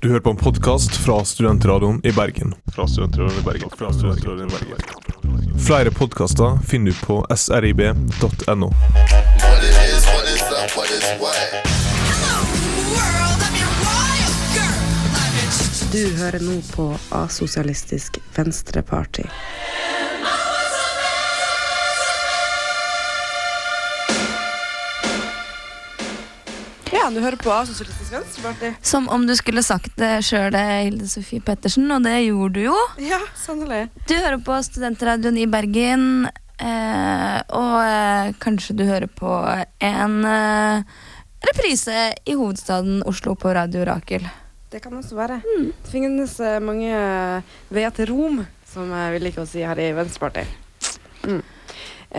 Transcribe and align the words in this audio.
Du 0.00 0.08
hører 0.08 0.20
på 0.20 0.30
en 0.30 0.36
podkast 0.36 0.96
fra 0.96 1.24
Studentradioen 1.24 2.00
i 2.04 2.12
Bergen. 2.12 2.54
Fra 2.72 2.86
Studentradioen 2.88 3.40
i 3.40 3.42
Bergen. 3.44 3.70
Fra 3.78 3.92
Studentradioen 3.92 4.48
i 4.48 4.52
Bergen. 4.52 5.60
Flere 5.66 5.90
podkaster 5.90 6.58
finner 6.66 6.90
du 6.90 6.96
på 7.06 7.26
srib.no. 7.36 8.70
Du 15.92 16.04
hører 16.16 16.40
nå 16.48 16.56
på 16.72 16.88
Asosialistisk 17.10 18.22
Venstreparti. 18.34 19.28
Ja, 27.10 27.14
du 27.16 27.24
hører 27.24 27.40
på 27.42 27.50
Sosialistisk 27.66 28.12
Venstreparti. 28.14 28.68
Som 28.86 29.08
om 29.10 29.24
du 29.26 29.32
skulle 29.34 29.64
sagt 29.66 29.96
det 29.98 30.20
sjøl, 30.22 30.54
Hilde 30.54 31.08
Sofie 31.10 31.42
Pettersen, 31.42 31.88
og 31.90 32.04
det 32.04 32.12
gjorde 32.22 32.52
du 32.54 32.68
jo. 32.68 32.74
Ja, 33.02 33.18
sannelig. 33.34 33.88
Du 34.06 34.12
hører 34.14 34.36
på 34.46 34.54
Studentradioen 34.62 35.40
i 35.42 35.48
Bergen, 35.50 36.04
eh, 36.62 37.40
og 37.58 37.74
eh, 37.82 38.30
kanskje 38.38 38.76
du 38.78 38.84
hører 38.86 39.10
på 39.10 39.30
en 39.82 40.14
eh, 40.22 41.00
reprise 41.48 42.04
i 42.30 42.36
hovedstaden 42.38 43.02
Oslo 43.10 43.34
på 43.34 43.56
Radio 43.58 43.82
Rakel. 43.88 44.28
Det 44.70 44.78
kan 44.84 44.94
også 44.94 45.18
være. 45.18 45.40
Det 45.42 45.90
finnes 45.90 46.36
mange 46.62 46.92
veier 47.74 47.96
til 47.96 48.12
Rom, 48.12 48.38
som 48.70 48.94
vi 49.16 49.24
liker 49.24 49.42
å 49.42 49.50
si 49.50 49.66
her 49.66 49.82
i 49.82 49.90
Venstreparti. 49.98 50.46
Mm. 51.26 51.42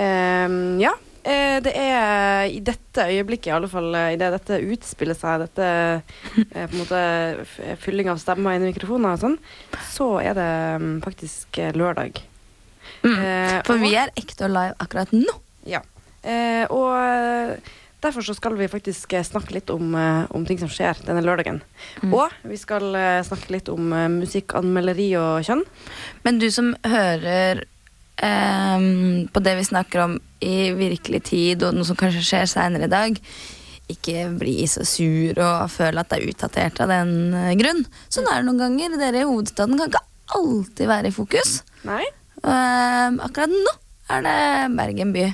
Ehm, 0.04 0.60
ja. 0.84 0.92
Eh, 1.24 1.58
det 1.64 1.74
er 1.78 2.48
i 2.52 2.60
dette 2.66 3.06
øyeblikket, 3.12 3.48
i 3.52 3.56
alle 3.56 3.70
fall 3.72 3.90
I 3.96 4.14
idet 4.16 4.32
dette 4.36 4.60
utspiller 4.74 5.18
seg, 5.18 5.46
dette 5.48 5.68
eh, 6.56 6.66
på 6.68 6.74
en 6.74 6.80
måte 6.82 7.02
fylling 7.84 8.10
av 8.14 8.22
stemmer 8.22 8.58
inni 8.58 8.72
mikrofoner 8.72 9.16
og 9.18 9.24
sånn, 9.26 9.38
så 9.92 10.10
er 10.24 10.38
det 10.38 10.50
mm, 10.82 10.96
faktisk 11.06 11.62
eh, 11.62 11.74
lørdag. 11.78 12.22
Mm. 13.04 13.14
Eh, 13.18 13.60
For 13.68 13.78
og- 13.78 13.86
vi 13.86 13.94
er 13.98 14.12
ekte 14.18 14.48
og 14.50 14.56
live 14.56 14.76
akkurat 14.82 15.14
nå. 15.16 15.38
Ja. 15.70 15.82
Eh, 16.22 16.66
og 16.70 16.92
eh, 16.98 17.72
derfor 18.02 18.26
så 18.26 18.34
skal 18.38 18.56
vi 18.58 18.68
faktisk 18.70 19.14
eh, 19.18 19.26
snakke 19.26 19.54
litt 19.56 19.70
om, 19.74 19.94
eh, 19.98 20.26
om 20.34 20.46
ting 20.46 20.58
som 20.62 20.70
skjer 20.70 21.00
denne 21.06 21.22
lørdagen. 21.26 21.62
Mm. 22.04 22.14
Og 22.18 22.34
vi 22.50 22.58
skal 22.62 22.94
eh, 22.98 23.22
snakke 23.26 23.54
litt 23.56 23.70
om 23.74 23.92
eh, 23.94 24.08
musikkanmelderi 24.20 25.12
og 25.22 25.46
kjønn. 25.48 25.64
Men 26.26 26.42
du 26.42 26.48
som 26.54 26.74
hører 26.86 27.64
ehm, 28.26 29.28
på 29.34 29.42
det 29.44 29.56
vi 29.60 29.66
snakker 29.68 30.04
om 30.06 30.20
i 30.42 30.72
virkelig 30.78 31.24
tid, 31.30 31.64
og 31.68 31.76
noe 31.76 31.88
som 31.88 31.98
kanskje 32.00 32.24
skjer 32.26 32.50
seinere 32.50 32.88
i 32.88 32.92
dag, 32.92 33.20
ikke 33.92 34.30
bli 34.40 34.56
så 34.72 34.86
sur 34.88 35.36
og 35.44 35.68
føle 35.74 36.00
at 36.00 36.10
det 36.14 36.22
er 36.22 36.30
utdatert 36.32 36.80
av 36.86 36.92
den 36.94 37.34
eh, 37.36 37.54
grunn. 37.60 37.84
Sånn 38.14 38.30
er 38.32 38.40
det 38.40 38.48
noen 38.48 38.62
ganger. 38.62 38.98
Dere 39.02 39.24
i 39.24 39.28
hovedstaden 39.28 39.78
kan 39.82 39.92
ikke 39.92 40.06
alltid 40.38 40.88
være 40.88 41.12
i 41.12 41.16
fokus. 41.16 41.58
Nei? 41.88 42.04
Ehm, 42.48 43.20
akkurat 43.26 43.52
nå 43.52 43.74
er 44.16 44.24
det 44.26 44.38
Bergen 44.78 45.12
by. 45.16 45.26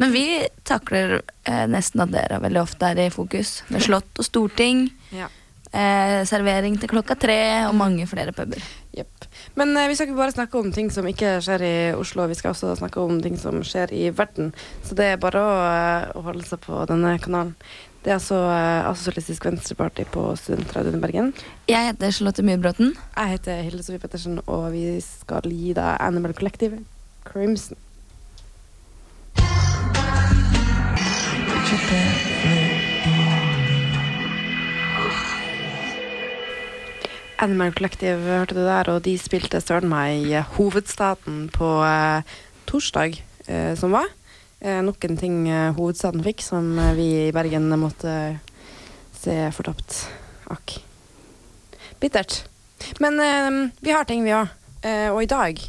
Men 0.00 0.14
vi 0.14 0.24
takler 0.64 1.18
eh, 1.44 1.66
nesten 1.70 2.00
at 2.02 2.10
dere 2.14 2.40
veldig 2.42 2.62
ofte 2.64 2.88
er 2.90 3.02
i 3.04 3.10
fokus. 3.14 3.60
Med 3.70 3.84
slott 3.84 4.18
og 4.18 4.24
storting, 4.26 4.86
Ja. 5.12 5.28
eh, 5.76 6.22
servering 6.26 6.78
til 6.80 6.88
klokka 6.88 7.18
tre 7.20 7.38
og 7.68 7.74
mange 7.78 8.06
flere 8.10 8.32
puber. 8.32 8.64
Jepp. 8.96 9.26
Men 9.54 9.76
eh, 9.76 9.88
vi 9.90 9.94
skal 9.94 10.08
ikke 10.08 10.18
bare 10.18 10.34
snakke 10.34 10.58
om 10.58 10.72
ting 10.74 10.88
som 10.90 11.06
ikke 11.06 11.36
skjer 11.44 11.62
i 11.66 11.74
Oslo, 11.98 12.26
vi 12.30 12.38
skal 12.38 12.54
også 12.54 12.72
snakke 12.80 13.02
om 13.02 13.20
ting 13.22 13.36
som 13.38 13.60
skjer 13.66 13.92
i 13.94 14.08
verden. 14.14 14.50
Så 14.86 14.98
det 14.98 15.12
er 15.12 15.22
bare 15.22 15.42
å, 15.44 15.52
eh, 15.68 16.08
å 16.18 16.24
holde 16.26 16.46
seg 16.48 16.62
på 16.64 16.82
denne 16.90 17.14
kanalen. 17.22 17.54
Det 18.00 18.10
er 18.10 18.16
altså 18.16 18.38
eh, 18.48 18.88
Asosialistisk 18.88 19.44
Venstreparti 19.44 20.06
på 20.10 20.24
Studentradioen 20.40 20.96
i 20.96 21.02
Bergen. 21.02 21.34
Jeg 21.68 21.90
heter 21.90 22.16
Charlotte 22.16 22.44
Myrbråten. 22.46 22.94
Jeg 22.96 23.34
heter 23.36 23.60
Hilde 23.66 23.84
Sofie 23.84 24.00
Pettersen, 24.02 24.40
og 24.46 24.70
vi 24.74 24.86
skal 25.04 25.46
gi 25.52 25.74
deg 25.76 26.00
Animal 26.00 26.34
Collective 26.38 26.80
Crimson. 27.28 27.78
Animal 37.40 37.72
Collective 37.72 38.20
hørte 38.20 38.56
du 38.56 38.62
der, 38.66 38.88
og 38.92 39.02
de 39.06 39.14
spilte 39.20 39.62
søren 39.64 39.88
meg 39.88 40.26
i 40.28 40.42
hovedstaden 40.58 41.46
på 41.54 41.68
eh, 41.86 42.34
torsdag 42.68 43.16
eh, 43.46 43.72
som 43.80 43.94
var. 43.96 44.10
Eh, 44.60 44.82
nok 44.84 45.04
en 45.08 45.16
ting 45.20 45.42
eh, 45.48 45.70
hovedstaden 45.76 46.24
fikk, 46.26 46.44
som 46.44 46.74
eh, 46.76 46.92
vi 46.98 47.08
i 47.28 47.32
Bergen 47.32 47.70
måtte 47.80 48.12
se 49.16 49.36
fortapt. 49.56 50.02
Akk. 50.52 50.76
Bittert. 52.02 52.42
Men 53.00 53.16
eh, 53.24 53.50
vi 53.80 53.96
har 53.96 54.04
ting, 54.08 54.24
vi 54.26 54.36
òg. 54.36 54.52
Eh, 54.84 55.08
og 55.08 55.22
i 55.24 55.30
dag 55.30 55.60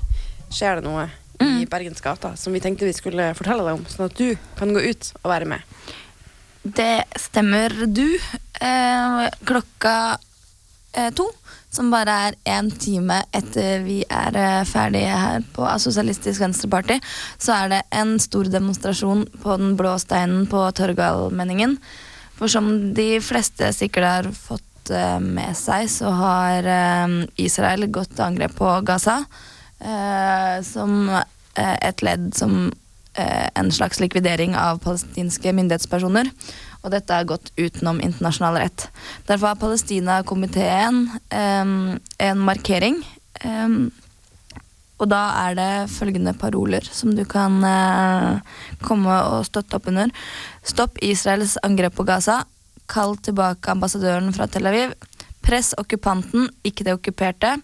skjer 0.52 0.80
det 0.80 0.88
noe 0.88 1.08
i 1.42 1.66
Bergens 1.66 2.04
gater 2.06 2.36
som 2.38 2.54
vi 2.54 2.60
tenkte 2.62 2.86
vi 2.86 2.94
skulle 2.94 3.32
fortelle 3.34 3.64
deg 3.66 3.80
om, 3.80 3.86
sånn 3.90 4.06
at 4.06 4.20
du 4.20 4.36
kan 4.60 4.70
gå 4.76 4.84
ut 4.92 5.08
og 5.24 5.32
være 5.32 5.48
med. 5.50 5.64
Det 6.62 7.02
stemmer 7.18 7.74
du. 7.90 8.06
Eh, 8.62 9.24
klokka 9.50 9.96
eh, 10.94 11.10
to, 11.18 11.26
som 11.72 11.92
bare 11.92 12.14
er 12.28 12.38
én 12.52 12.70
time 12.76 13.22
etter 13.36 13.86
vi 13.86 14.02
er 14.04 14.36
eh, 14.38 14.64
ferdige 14.68 15.16
her 15.16 15.46
på 15.56 15.68
Sosialistisk 15.80 16.44
Venstreparti, 16.44 17.00
så 17.40 17.56
er 17.56 17.72
det 17.72 17.82
en 18.02 18.18
stor 18.20 18.50
demonstrasjon 18.52 19.24
på 19.42 19.56
den 19.62 19.78
blå 19.80 19.96
steinen 20.02 20.50
på 20.52 20.66
Torgallmenningen. 20.76 21.78
For 22.36 22.52
som 22.52 22.92
de 22.98 23.22
fleste 23.24 23.72
sikkert 23.78 24.10
har 24.10 24.30
fått 24.36 24.92
eh, 24.92 25.20
med 25.24 25.56
seg, 25.58 25.88
så 25.92 26.12
har 26.18 26.68
eh, 26.68 27.18
Israel 27.40 27.88
gått 27.88 28.18
til 28.18 28.28
angrep 28.28 28.60
på 28.60 28.76
Gaza. 28.88 29.24
som 30.62 31.10
et 31.58 32.02
ledd 32.06 32.36
som 32.38 32.72
en 33.18 33.72
slags 33.74 34.00
likvidering 34.00 34.54
av 34.56 34.78
palestinske 34.84 35.50
myndighetspersoner. 35.58 36.30
Og 36.82 36.94
dette 36.94 37.14
har 37.14 37.28
gått 37.30 37.52
utenom 37.58 38.02
internasjonal 38.02 38.58
rett. 38.64 38.88
Derfor 39.28 39.52
har 39.52 39.60
Palestina-komiteen 39.62 41.04
em, 41.30 42.00
en 42.18 42.46
markering. 42.48 43.04
em, 43.46 43.92
og 45.02 45.10
da 45.10 45.22
er 45.48 45.58
det 45.58 45.90
følgende 45.90 46.34
paroler 46.38 46.86
som 46.86 47.16
du 47.18 47.24
kan 47.26 47.58
eh, 47.66 48.58
komme 48.86 49.16
og 49.34 49.48
støtte 49.48 49.80
opp 49.80 49.90
under. 49.90 50.14
Stopp 50.62 51.02
Israels 51.02 51.58
angrep 51.66 51.98
på 51.98 52.06
Gaza. 52.06 52.44
Kall 52.92 53.16
tilbake 53.26 53.74
ambassadøren 53.74 54.30
fra 54.36 54.46
Tel 54.46 54.70
Aviv. 54.70 54.94
Press 55.42 55.74
okkupanten, 55.82 56.52
ikke 56.62 56.86
det 56.86 56.94
okkuperte. 57.00 57.56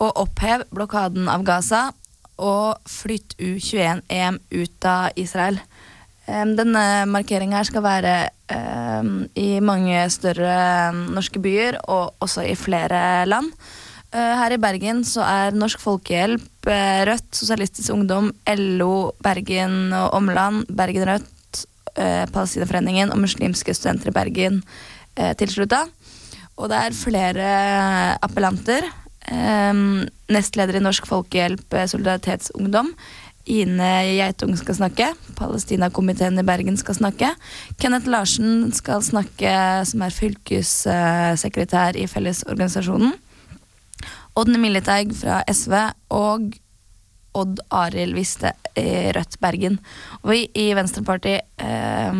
Og 0.00 0.22
opphev 0.24 0.64
blokaden 0.72 1.28
av 1.28 1.44
Gaza. 1.44 1.90
Og 2.40 2.80
flytt 2.88 3.36
U21-EM 3.36 4.40
ut 4.56 4.88
av 4.88 5.20
Israel. 5.20 5.60
Denne 6.30 6.82
markeringa 7.10 7.64
skal 7.66 7.82
være 7.82 8.14
i 9.34 9.48
mange 9.62 10.04
større 10.14 10.92
norske 10.94 11.40
byer, 11.42 11.80
og 11.90 12.14
også 12.22 12.44
i 12.46 12.54
flere 12.58 13.26
land. 13.26 13.50
Eh, 14.10 14.34
Her 14.38 14.54
i 14.56 14.58
Bergen 14.58 15.04
så 15.06 15.22
er 15.22 15.54
Norsk 15.54 15.78
Folkehjelp, 15.78 16.66
eh, 16.66 17.04
Rødt, 17.06 17.28
Sosialistisk 17.30 17.92
Ungdom, 17.94 18.32
LO, 18.46 19.12
Bergen 19.22 19.92
og 19.92 20.14
Omland, 20.18 20.64
Bergen 20.66 21.06
Rødt, 21.06 21.66
eh, 21.94 22.26
Palestinaforeningen 22.26 23.12
og 23.12 23.18
Muslimske 23.18 23.74
studenter 23.74 24.08
i 24.08 24.16
Bergen 24.16 24.62
tilslutta. 25.36 25.84
Og 26.56 26.70
det 26.70 26.76
er 26.78 26.96
flere 26.96 28.18
appellanter. 28.22 28.86
Nestleder 30.30 30.78
i 30.78 30.80
Norsk 30.80 31.06
Folkehjelp, 31.06 31.74
eh, 31.74 31.86
Solidaritetsungdom. 31.86 32.94
Ine 33.50 33.90
Geitung 34.14 34.54
skal 34.58 34.76
snakke. 34.78 35.08
Palestinakomiteen 35.38 36.38
i 36.38 36.46
Bergen 36.46 36.78
skal 36.78 36.96
snakke. 36.98 37.32
Kenneth 37.82 38.06
Larsen 38.10 38.70
skal 38.76 39.02
snakke, 39.02 39.52
som 39.90 40.04
er 40.06 40.14
fylkessekretær 40.14 41.98
i 41.98 42.06
Fellesorganisasjonen. 42.10 43.16
Odd 44.38 44.54
Militeig 44.62 45.10
fra 45.18 45.40
SV 45.50 45.74
og 46.14 46.52
Odd 47.40 47.62
Arild 47.74 48.14
Viste 48.14 48.54
i 48.78 49.10
Rødt 49.14 49.38
Bergen. 49.42 49.80
Og 50.22 50.32
vi 50.34 50.44
i 50.54 50.70
Venstrepartiet 50.78 51.46
eh, 51.62 52.14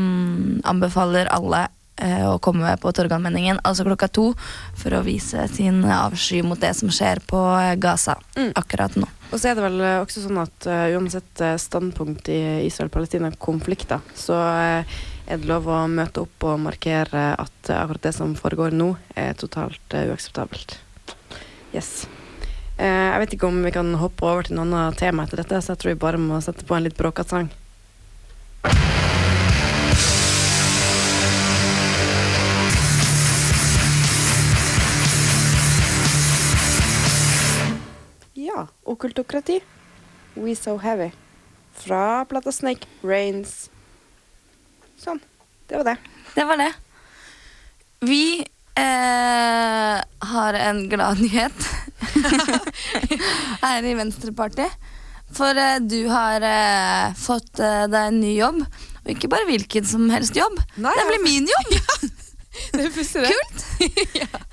anbefaler 0.70 1.30
alle 1.30 1.68
å 2.00 2.38
komme 2.42 2.72
på 2.80 2.92
Torgallmenningen, 2.96 3.60
altså 3.64 3.84
klokka 3.84 4.08
to, 4.08 4.30
for 4.78 4.96
å 4.96 5.02
vise 5.06 5.46
sin 5.52 5.82
avsky 5.84 6.42
mot 6.46 6.60
det 6.60 6.72
som 6.78 6.90
skjer 6.92 7.22
på 7.28 7.40
eh, 7.60 7.76
Gaza 7.80 8.16
Mm. 8.36 8.52
akkurat 8.56 8.94
nå. 8.96 9.06
Og 9.30 9.38
så 9.38 9.50
er 9.50 9.58
det 9.58 9.62
vel 9.62 9.80
eh, 9.84 10.00
også 10.00 10.24
sånn 10.24 10.40
at 10.42 10.66
uh, 10.66 10.86
uansett 10.96 11.40
eh, 11.44 11.56
standpunkt 11.60 12.28
i 12.32 12.40
Israel-Palestina-konflikter, 12.66 14.00
så 14.16 14.34
uh, 14.34 15.00
er 15.30 15.38
det 15.38 15.46
lov 15.46 15.68
å 15.70 15.82
møte 15.90 16.24
opp 16.24 16.46
og 16.48 16.62
markere 16.64 17.34
at 17.38 17.70
uh, 17.70 17.82
akkurat 17.84 18.08
det 18.08 18.14
som 18.16 18.32
foregår 18.38 18.74
nå, 18.74 18.94
er 19.14 19.36
totalt 19.38 19.94
eh, 19.94 20.08
uakseptabelt. 20.10 20.78
Yes. 21.74 22.08
Eh, 22.80 22.86
jeg 23.12 23.22
vet 23.22 23.36
ikke 23.36 23.50
om 23.50 23.60
vi 23.62 23.74
kan 23.74 23.92
hoppe 24.00 24.26
over 24.26 24.48
til 24.48 24.58
noen 24.58 24.74
annet 24.74 24.98
tema 24.98 25.26
etter 25.26 25.44
dette, 25.44 25.60
så 25.62 25.74
jeg 25.74 25.82
tror 25.82 25.94
vi 25.94 26.02
bare 26.06 26.22
må 26.22 26.40
sette 26.42 26.66
på 26.66 26.74
en 26.74 26.88
litt 26.88 26.98
bråkete 26.98 27.36
sang. 27.36 27.52
Okkultokrati. 38.84 39.60
We 40.34 40.54
So 40.56 40.76
Heavy. 40.78 41.10
Fra 41.74 42.24
plata 42.28 42.52
Snake 42.52 42.88
Rains. 43.02 43.70
Sånn. 45.00 45.20
Det 45.70 45.78
var 45.80 45.92
det. 45.92 45.96
Det 46.34 46.44
var 46.48 46.60
det. 46.60 46.70
Vi 48.00 48.40
eh, 48.74 49.98
har 50.32 50.54
en 50.54 50.88
glad 50.88 51.20
nyhet 51.24 51.66
her 53.64 53.84
i 53.84 53.94
Venstreparty. 53.94 54.66
For 55.36 55.56
eh, 55.56 55.78
du 55.80 56.08
har 56.10 56.42
eh, 56.42 57.12
fått 57.18 57.60
eh, 57.62 57.84
deg 57.90 58.00
en 58.10 58.20
ny 58.22 58.34
jobb. 58.38 58.64
Og 59.00 59.12
ikke 59.14 59.30
bare 59.32 59.46
hvilken 59.48 59.86
som 59.88 60.08
helst 60.12 60.36
jobb. 60.36 60.58
Nei, 60.76 60.92
det 60.98 61.06
blir 61.08 61.22
min 61.24 61.46
jobb! 61.48 61.76
ja. 61.76 63.30
Kult! 63.30 63.62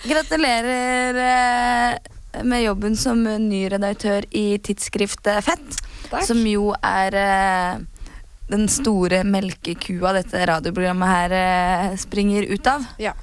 Gratulerer 0.07 1.17
eh, 1.23 2.16
med 2.43 2.63
jobben 2.63 2.97
som 2.99 3.23
ny 3.23 3.63
redaktør 3.71 4.25
i 4.35 4.57
tidsskriftet 4.63 5.45
Fett. 5.45 5.77
Takk. 6.11 6.25
Som 6.27 6.43
jo 6.47 6.71
er 6.81 7.17
eh, 7.17 7.85
den 8.51 8.67
store 8.71 9.23
melkekua 9.27 10.13
dette 10.17 10.45
radioprogrammet 10.47 11.13
her 11.13 11.37
eh, 11.37 11.95
springer 11.99 12.47
ut 12.51 12.67
av. 12.71 12.85
Ja. 13.01 13.13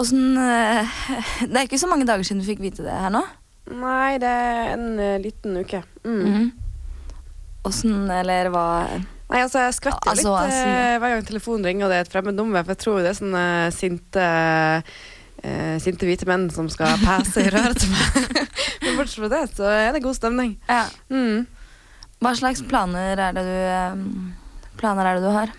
Åssen 0.00 0.36
eh, 0.38 0.98
Det 1.48 1.56
er 1.56 1.64
ikke 1.66 1.80
så 1.82 1.90
mange 1.90 2.06
dager 2.08 2.26
siden 2.26 2.42
du 2.42 2.48
fikk 2.48 2.62
vite 2.64 2.86
det 2.86 2.98
her 3.04 3.12
nå. 3.14 3.24
Nei, 3.72 4.18
det 4.22 4.28
er 4.28 4.74
en 4.74 4.86
eh, 4.98 5.18
liten 5.22 5.58
uke. 5.62 5.82
Mm. 6.06 6.52
Åssen, 7.66 8.06
eller 8.10 8.50
hva 8.50 8.66
Nei, 9.32 9.40
altså 9.46 9.62
jeg 9.62 9.76
skvetter 9.78 10.10
altså, 10.12 10.28
litt 10.28 10.42
altså- 10.42 10.72
eh, 10.76 10.98
hver 11.00 11.12
gang 11.14 11.22
telefonen 11.24 11.68
ringer 11.70 11.86
og 11.86 11.92
det 11.92 11.98
er 11.98 12.04
et 12.04 12.12
fremmed 12.12 12.36
nummer, 12.36 12.64
for 12.66 12.74
jeg 12.74 12.82
tror 12.82 12.98
det 13.00 13.12
er 13.12 13.16
sånne 13.16 13.44
sinte 13.72 14.24
eh, 14.26 14.96
Sinte 15.82 16.06
hvite 16.06 16.26
menn 16.28 16.48
som 16.54 16.68
skal 16.70 16.94
passe 17.02 17.42
i 17.42 17.50
røret 17.50 17.80
til 17.82 17.90
meg. 17.90 18.46
Men 18.84 18.96
bortsett 19.00 19.18
fra 19.24 19.30
det, 19.32 19.42
så 19.56 19.66
er 19.70 19.90
det 19.96 20.04
god 20.04 20.18
stemning. 20.18 20.56
ja. 20.70 20.84
Mm. 21.10 21.46
Hva 22.22 22.30
slags 22.38 22.60
planer 22.70 23.18
er 23.18 23.32
det 23.34 23.42
du 23.42 23.50
eh, 23.50 24.02
Planer 24.78 25.08
er 25.10 25.16
det 25.18 25.24
du 25.24 25.32
har? 25.34 25.50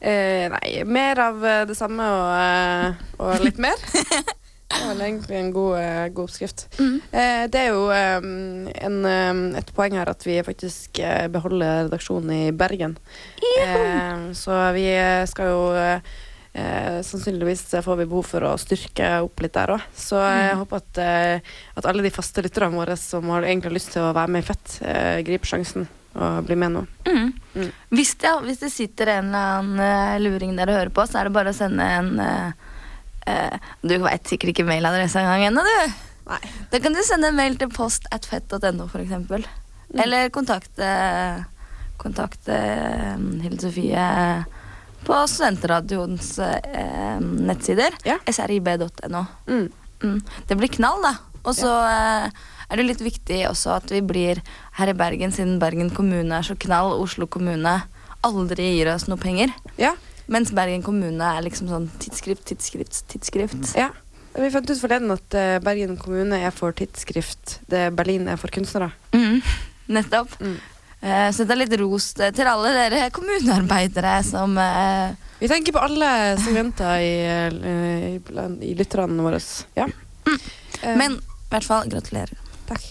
Eh, 0.00 0.46
nei, 0.48 0.68
mer 0.88 1.20
av 1.20 1.42
eh, 1.44 1.64
det 1.68 1.76
samme 1.76 2.06
og, 2.08 2.30
eh, 2.40 3.02
og 3.20 3.44
litt 3.44 3.60
mer. 3.60 3.76
Det 4.70 4.86
var 4.86 5.00
egentlig 5.02 5.34
en 5.34 5.48
god, 5.52 5.72
eh, 5.80 6.04
god 6.14 6.28
oppskrift. 6.28 6.62
Eh, 6.80 7.42
det 7.50 7.58
er 7.58 7.72
jo 7.72 7.88
eh, 7.90 8.22
en, 8.86 8.98
eh, 9.04 9.40
et 9.58 9.72
poeng 9.74 9.96
her 9.98 10.08
at 10.12 10.22
vi 10.24 10.36
faktisk 10.46 11.00
eh, 11.02 11.26
beholder 11.28 11.88
redaksjonen 11.88 12.30
i 12.36 12.52
Bergen. 12.54 12.94
Eh, 13.42 14.30
så 14.38 14.60
vi 14.76 14.86
eh, 14.94 15.26
skal 15.28 15.50
jo 15.50 15.64
eh, 16.54 16.98
eh, 16.98 17.02
Sannsynligvis 17.06 17.62
får 17.84 17.96
vi 17.96 18.08
behov 18.10 18.26
for 18.30 18.46
å 18.46 18.56
styrke 18.60 19.12
opp 19.24 19.42
litt 19.44 19.54
der 19.56 19.74
òg. 19.76 19.86
Så 19.96 20.18
jeg 20.20 20.58
håper 20.60 20.82
at, 20.82 21.00
eh, 21.04 21.54
at 21.76 21.88
alle 21.88 22.04
de 22.04 22.12
faste 22.14 22.42
lytterne 22.44 22.76
våre 22.76 22.96
som 23.00 23.28
har 23.34 23.46
egentlig 23.46 23.78
lyst 23.78 23.94
til 23.94 24.06
å 24.06 24.14
være 24.16 24.34
med 24.34 24.44
i 24.44 24.48
Fett, 24.50 24.78
eh, 24.82 25.22
griper 25.26 25.54
sjansen 25.54 25.88
og 26.10 26.44
blir 26.46 26.58
med 26.58 26.74
nå. 26.74 26.84
Mm. 27.06 27.32
Mm. 27.54 27.70
Hvis, 27.94 28.14
det, 28.18 28.32
hvis 28.42 28.62
det 28.64 28.72
sitter 28.74 29.12
en 29.14 29.30
eller 29.30 29.60
annen 29.60 30.22
luring 30.24 30.50
luring 30.50 30.58
dere 30.58 30.76
hører 30.78 30.92
på, 30.94 31.06
så 31.06 31.20
er 31.20 31.28
det 31.28 31.36
bare 31.36 31.52
å 31.52 31.56
sende 31.56 31.86
en 31.86 32.12
eh, 32.18 32.52
eh, 33.30 33.58
Du 33.82 33.96
veit 34.02 34.26
sikkert 34.26 34.54
ikke 34.54 34.66
mailadresse 34.68 35.22
engang 35.22 35.46
ennå, 35.50 35.62
du. 35.62 35.98
Nei. 36.30 36.42
Da 36.70 36.80
kan 36.82 36.94
du 36.94 37.02
sende 37.06 37.30
en 37.30 37.38
mail 37.38 37.56
til 37.58 37.70
post 37.74 38.06
at 38.14 38.26
fett.no, 38.26 38.90
eksempel. 39.00 39.46
Mm. 39.90 40.02
Eller 40.04 40.28
kontakte 40.34 40.90
Kontakte 42.00 42.54
eh, 42.56 43.16
Hilde 43.44 43.60
Sofie 43.60 44.04
på 45.06 45.18
Studentradioens 45.30 46.38
eh, 46.44 47.18
nettsider. 47.20 47.96
Ja. 48.06 48.18
srib.no. 48.28 49.24
Mm. 49.48 49.68
Mm. 50.02 50.20
Det 50.48 50.56
blir 50.56 50.72
knall, 50.78 51.02
da. 51.04 51.14
Og 51.44 51.56
så 51.56 51.70
eh, 51.88 52.28
er 52.70 52.80
det 52.80 52.86
litt 52.86 53.02
viktig 53.04 53.40
også 53.48 53.74
at 53.78 53.90
vi 53.92 54.02
blir 54.04 54.42
her 54.78 54.92
i 54.92 54.96
Bergen, 54.96 55.32
siden 55.34 55.58
Bergen 55.62 55.90
kommune 55.94 56.36
er 56.36 56.46
så 56.46 56.56
knall, 56.60 56.94
Oslo 57.00 57.28
kommune 57.30 57.80
aldri 58.26 58.74
gir 58.76 58.92
oss 58.92 59.08
noe 59.08 59.20
penger. 59.20 59.52
Ja. 59.80 59.94
Mens 60.30 60.52
Bergen 60.54 60.84
kommune 60.86 61.32
er 61.34 61.42
liksom 61.42 61.70
sånn 61.70 61.88
tidsskrift, 62.02 62.44
tidsskrift, 62.50 63.02
tidsskrift. 63.10 63.72
Ja. 63.78 63.90
Vi 64.36 64.50
fant 64.54 64.68
ut 64.70 64.78
forleden 64.78 65.10
at 65.10 65.34
eh, 65.34 65.56
Bergen 65.64 65.96
kommune 65.98 66.38
er 66.38 66.52
for 66.54 66.76
tidsskrift, 66.76 67.58
det 67.72 67.88
Berlin 67.98 68.28
er 68.30 68.38
for 68.38 68.52
kunstnere. 68.54 68.92
Mm. 69.16 69.40
Nettopp. 69.96 70.36
Mm. 70.38 70.60
Eh, 71.00 71.30
så 71.32 71.46
det 71.48 71.54
er 71.54 71.60
litt 71.62 71.76
ros 71.80 72.10
til 72.18 72.48
alle 72.50 72.72
dere 72.76 73.08
kommunearbeidere 73.14 74.18
som 74.26 74.52
uh, 74.60 75.16
Vi 75.40 75.48
tenker 75.48 75.72
på 75.72 75.80
alle 75.80 76.10
studenter 76.42 77.00
i, 77.00 77.14
eh, 77.24 78.18
i, 78.68 78.74
lytterne 78.76 79.24
våre. 79.24 79.40
Ja. 79.78 79.88
Mm. 80.28 80.40
Men 81.00 81.16
i 81.16 81.52
hvert 81.52 81.66
fall 81.66 81.88
gratulerer. 81.88 82.36
Takk. 82.68 82.84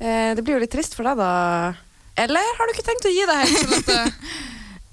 Det 0.00 0.40
blir 0.40 0.56
jo 0.56 0.60
litt 0.62 0.72
trist 0.72 0.94
for 0.96 1.04
deg, 1.04 1.18
da. 1.20 1.74
Eller 2.20 2.54
har 2.56 2.68
du 2.68 2.72
ikke 2.72 2.86
tenkt 2.86 3.08
å 3.08 3.12
gi 3.12 3.24
deg 3.28 3.50
helt? 3.50 3.90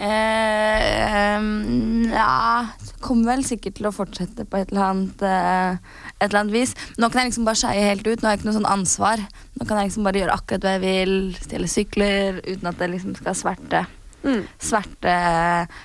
Eh, 0.04 1.38
mm, 1.44 2.12
ja 2.12 2.68
Kommer 3.04 3.36
vel 3.36 3.44
sikkert 3.46 3.78
til 3.78 3.88
å 3.90 3.94
fortsette 3.94 4.46
på 4.50 4.58
et 4.58 4.72
eller 4.72 4.86
annet 4.88 5.24
eh, 5.26 5.98
Et 6.18 6.26
eller 6.28 6.40
annet 6.42 6.56
vis. 6.56 6.74
Nå 6.98 7.12
kan 7.12 7.22
jeg 7.22 7.32
liksom 7.32 7.46
bare 7.46 7.60
skeie 7.60 7.86
helt 7.92 8.08
ut. 8.08 8.22
Nå 8.22 8.26
har 8.26 8.34
jeg 8.34 8.42
ikke 8.42 8.50
noe 8.50 8.58
sånn 8.58 8.72
ansvar. 8.72 9.22
Nå 9.54 9.68
kan 9.68 9.78
jeg 9.78 9.92
liksom 9.92 10.08
bare 10.08 10.24
gjøre 10.24 10.38
akkurat 10.38 10.66
hva 10.66 10.76
jeg 10.76 10.84
vil. 10.86 11.16
Stjele 11.38 11.70
sykler 11.70 12.40
uten 12.48 12.72
at 12.72 12.82
det 12.82 12.90
liksom 12.96 13.14
skal 13.20 13.38
sverte 13.38 13.84
mm. 14.24 14.42
Sverte 14.58 15.18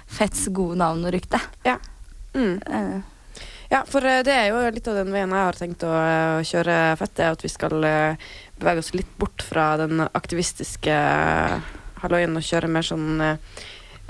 Fetts 0.09 0.47
gode 0.57 0.81
navn 0.81 1.05
og 1.05 1.13
rykte. 1.13 1.41
Ja. 1.69 1.77
Mm. 2.33 2.57
Uh. 2.65 3.45
ja, 3.69 3.83
for 3.85 4.09
eh, 4.09 4.23
det 4.25 4.33
er 4.33 4.49
jo 4.49 4.65
litt 4.73 4.89
av 4.89 4.97
den 5.03 5.13
veien 5.13 5.37
jeg 5.37 5.49
har 5.51 5.59
tenkt 5.59 5.85
å 5.85 5.93
kjøre 6.49 6.79
fett, 6.97 7.13
det 7.19 7.27
er 7.27 7.37
at 7.37 7.45
vi 7.45 7.51
skal 7.53 7.77
bevege 7.77 8.81
oss 8.81 8.95
litt 8.97 9.11
bort 9.21 9.45
fra 9.45 9.75
den 9.83 10.01
aktivistiske 10.07 10.97
halloien 12.01 12.41
og 12.41 12.47
kjøre 12.47 12.73
mer 12.73 12.89
sånn 12.89 13.21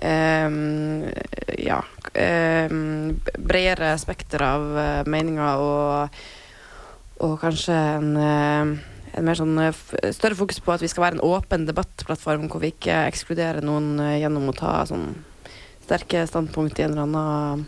eh, 0.02 1.62
ja 1.62 1.80
em, 2.18 3.20
bredere 3.38 3.94
spekter 4.00 4.44
av 4.44 4.64
eh, 4.78 5.10
meninger 5.10 5.62
og, 5.62 6.22
og 7.22 7.36
kanskje 7.42 7.76
en, 7.76 8.10
eh, 8.20 8.72
en 9.12 9.28
mer 9.28 9.38
sånn 9.38 9.58
eh, 9.62 9.84
større 10.14 10.38
fokus 10.38 10.60
på 10.64 10.74
at 10.74 10.84
vi 10.84 10.90
skal 10.92 11.06
være 11.06 11.18
en 11.20 11.26
åpen 11.32 11.68
debattplattform 11.68 12.48
hvor 12.52 12.64
vi 12.64 12.72
ikke 12.74 13.04
ekskluderer 13.10 13.64
noen 13.64 13.94
gjennom 14.18 14.50
å 14.50 14.56
ta 14.56 14.80
sånn 14.88 15.12
sterke 15.82 16.26
standpunkt 16.28 16.78
i 16.78 16.86
en 16.86 16.96
eller 16.96 17.08
annen 17.08 17.66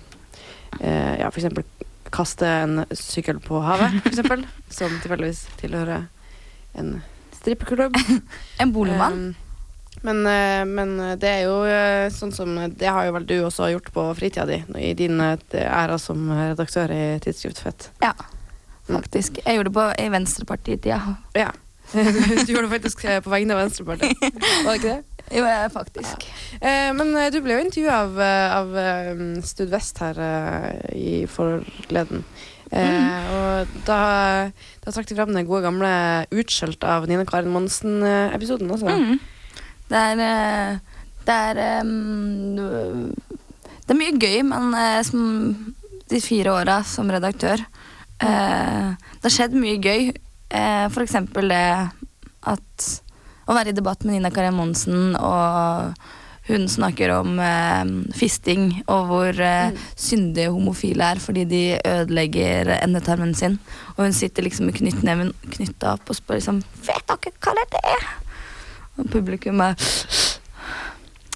eh, 0.80 1.14
Ja, 1.22 1.30
eksempel 1.30 1.66
kaste 2.14 2.46
en 2.46 2.84
sykkel 2.94 3.40
på 3.42 3.58
havet, 3.64 3.96
f.eks., 4.04 4.20
som 4.78 4.92
tilfeldigvis 5.02 5.46
tilhører 5.58 6.06
en 6.78 7.00
strippeklubb. 7.34 7.98
en 8.62 8.74
boligmann. 8.74 9.18
Um, 9.34 9.43
men, 10.04 10.20
eh, 10.28 10.62
men 10.68 10.94
det 11.20 11.30
er 11.30 11.42
jo 11.46 11.56
eh, 11.64 12.06
sånn 12.12 12.32
som 12.34 12.52
Det 12.76 12.90
har 12.90 13.08
jo 13.08 13.14
vel 13.16 13.26
du 13.28 13.34
også 13.46 13.70
gjort 13.72 13.90
på 13.94 14.06
fritida 14.18 14.46
di, 14.48 14.60
i 14.80 14.92
din 14.98 15.20
eh, 15.24 15.38
æra 15.64 15.98
som 16.00 16.28
redaktør 16.32 16.92
i 16.92 17.02
Tidsskrift 17.24 17.62
Fett. 17.64 17.90
ja, 18.04 18.14
faktisk. 18.90 19.40
Jeg 19.44 19.56
gjorde 19.56 19.70
det 19.70 19.78
på, 19.78 19.88
i 20.04 20.08
Venstrepartitida. 20.12 21.00
Ja. 21.38 21.50
du 21.92 22.52
gjorde 22.52 22.66
det 22.66 22.74
faktisk 22.76 23.04
eh, 23.08 23.20
på 23.24 23.32
vegne 23.32 23.56
av 23.56 23.64
Venstrepartiet, 23.64 24.40
var 24.64 24.72
det 24.72 24.78
ikke 24.82 24.94
det? 24.94 25.02
Jo, 25.32 25.44
faktisk. 25.72 26.26
Ja. 26.60 26.92
men 26.92 27.14
eh, 27.16 27.30
du 27.32 27.38
ble 27.40 27.56
jo 27.56 27.62
intervjua 27.64 28.00
av, 28.04 28.18
eh, 28.20 28.56
av 28.58 28.74
eh, 28.76 29.22
Stud 29.46 29.70
Vest 29.72 30.02
her 30.04 30.20
eh, 30.20 30.90
i 30.92 31.14
forleden. 31.30 32.26
Mm. 32.74 33.28
Og 33.30 33.74
da, 33.86 33.98
da 34.82 34.92
trakk 34.92 35.06
de 35.06 35.16
fram 35.16 35.32
den 35.32 35.46
gode 35.46 35.62
gamle 35.62 35.90
utskjelt 36.34 36.82
av 36.88 37.06
Nina 37.06 37.26
Karin 37.28 37.52
Monsen-episoden 37.54 38.72
også. 38.74 38.90
Mm. 38.90 39.20
Det 39.90 40.00
er 40.00 40.24
eh, 40.24 40.78
Det 41.24 41.34
er 41.50 41.60
em, 41.80 43.10
Det 43.84 43.94
er 43.94 44.00
mye 44.00 44.18
gøy, 44.18 44.42
men 44.48 44.74
eh, 44.78 45.00
som 45.06 45.22
de 46.10 46.20
fire 46.20 46.52
åra 46.52 46.82
som 46.84 47.08
redaktør 47.10 47.62
eh, 48.20 48.90
Det 48.92 49.24
har 49.24 49.32
skjedd 49.32 49.56
mye 49.56 49.78
gøy. 49.80 50.10
Eh, 50.54 50.86
for 50.92 51.04
eksempel 51.04 51.48
det 51.52 51.64
at 52.44 52.90
å 53.48 53.54
være 53.56 53.72
i 53.72 53.76
debatt 53.76 54.04
med 54.04 54.16
Nina 54.16 54.30
Karin 54.32 54.56
Monsen, 54.56 55.16
og 55.16 55.94
hun 56.48 56.66
snakker 56.68 57.12
om 57.14 57.38
eh, 57.40 57.84
fisting, 58.16 58.66
og 58.84 59.06
hvor 59.08 59.40
eh, 59.40 59.76
syndige 59.96 60.52
homofile 60.52 61.12
er 61.14 61.22
fordi 61.22 61.44
de 61.48 61.62
ødelegger 61.78 62.74
endetarmen 62.82 63.32
sin. 63.36 63.58
Og 63.96 64.04
hun 64.06 64.16
sitter 64.16 64.44
liksom 64.44 64.68
med 64.68 64.76
knyttneven 64.76 65.32
knytta 65.56 65.96
opp 65.96 66.12
og 66.12 66.20
spør 66.20 66.40
liksom 66.40 66.60
Vet 66.84 67.08
dere 67.08 67.32
hva 67.40 67.56
det 67.64 67.80
er? 67.80 68.06
Og 68.98 69.08
publikum 69.10 69.60
er 69.64 69.74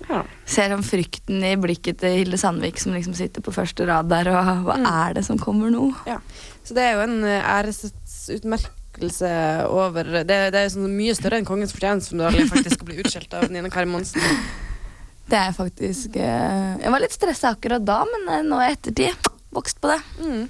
Ja. 0.08 0.22
ser 0.46 0.72
om 0.72 0.80
frykten 0.86 1.42
i 1.44 1.56
blikket 1.60 1.98
til 2.00 2.14
Hilde 2.22 2.38
Sandvik 2.40 2.78
som 2.80 2.92
liksom 2.94 3.14
sitter 3.18 3.42
på 3.44 3.52
første 3.52 3.84
rad 3.86 4.08
der, 4.08 4.28
og 4.32 4.62
hva 4.64 4.76
Mm. 4.78 4.86
er 5.08 5.14
det 5.14 5.24
som 5.26 5.36
kommer 5.38 5.68
nå? 5.70 5.90
Ja. 6.06 6.18
Så 6.64 6.72
det 6.74 6.82
er 6.84 6.92
jo 6.94 7.00
en 7.04 7.24
eh, 7.24 7.42
æresutmerkelse 7.42 9.30
over 9.68 10.04
Det, 10.24 10.26
det 10.52 10.54
er 10.54 10.68
sånn 10.72 10.88
mye 10.96 11.14
større 11.16 11.38
enn 11.38 11.44
Kongens 11.48 11.72
fortjeneste 11.74 12.08
som 12.12 12.18
du 12.18 12.24
aldri 12.26 12.46
faktisk 12.48 12.78
skal 12.78 12.86
bli 12.88 12.98
utskjelt 13.02 13.34
av 13.38 13.50
Nina 13.50 13.68
Kari 13.70 13.86
Monsen. 13.90 14.20
Det 15.28 15.36
er 15.36 15.52
faktisk 15.52 16.16
eh, 16.16 16.78
Jeg 16.80 16.90
var 16.94 17.00
litt 17.04 17.12
stressa 17.12 17.50
akkurat 17.52 17.84
da, 17.84 17.98
men 18.08 18.28
eh, 18.32 18.42
nå 18.48 18.62
i 18.64 18.70
ettertid 18.72 19.28
vokst 19.52 19.76
på 19.82 19.90
det. 19.92 20.00
Mm. 20.24 20.48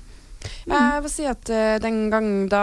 Jeg 0.70 1.02
vil 1.02 1.10
si 1.10 1.24
at 1.26 1.50
den 1.82 2.10
gang 2.12 2.28
da 2.48 2.62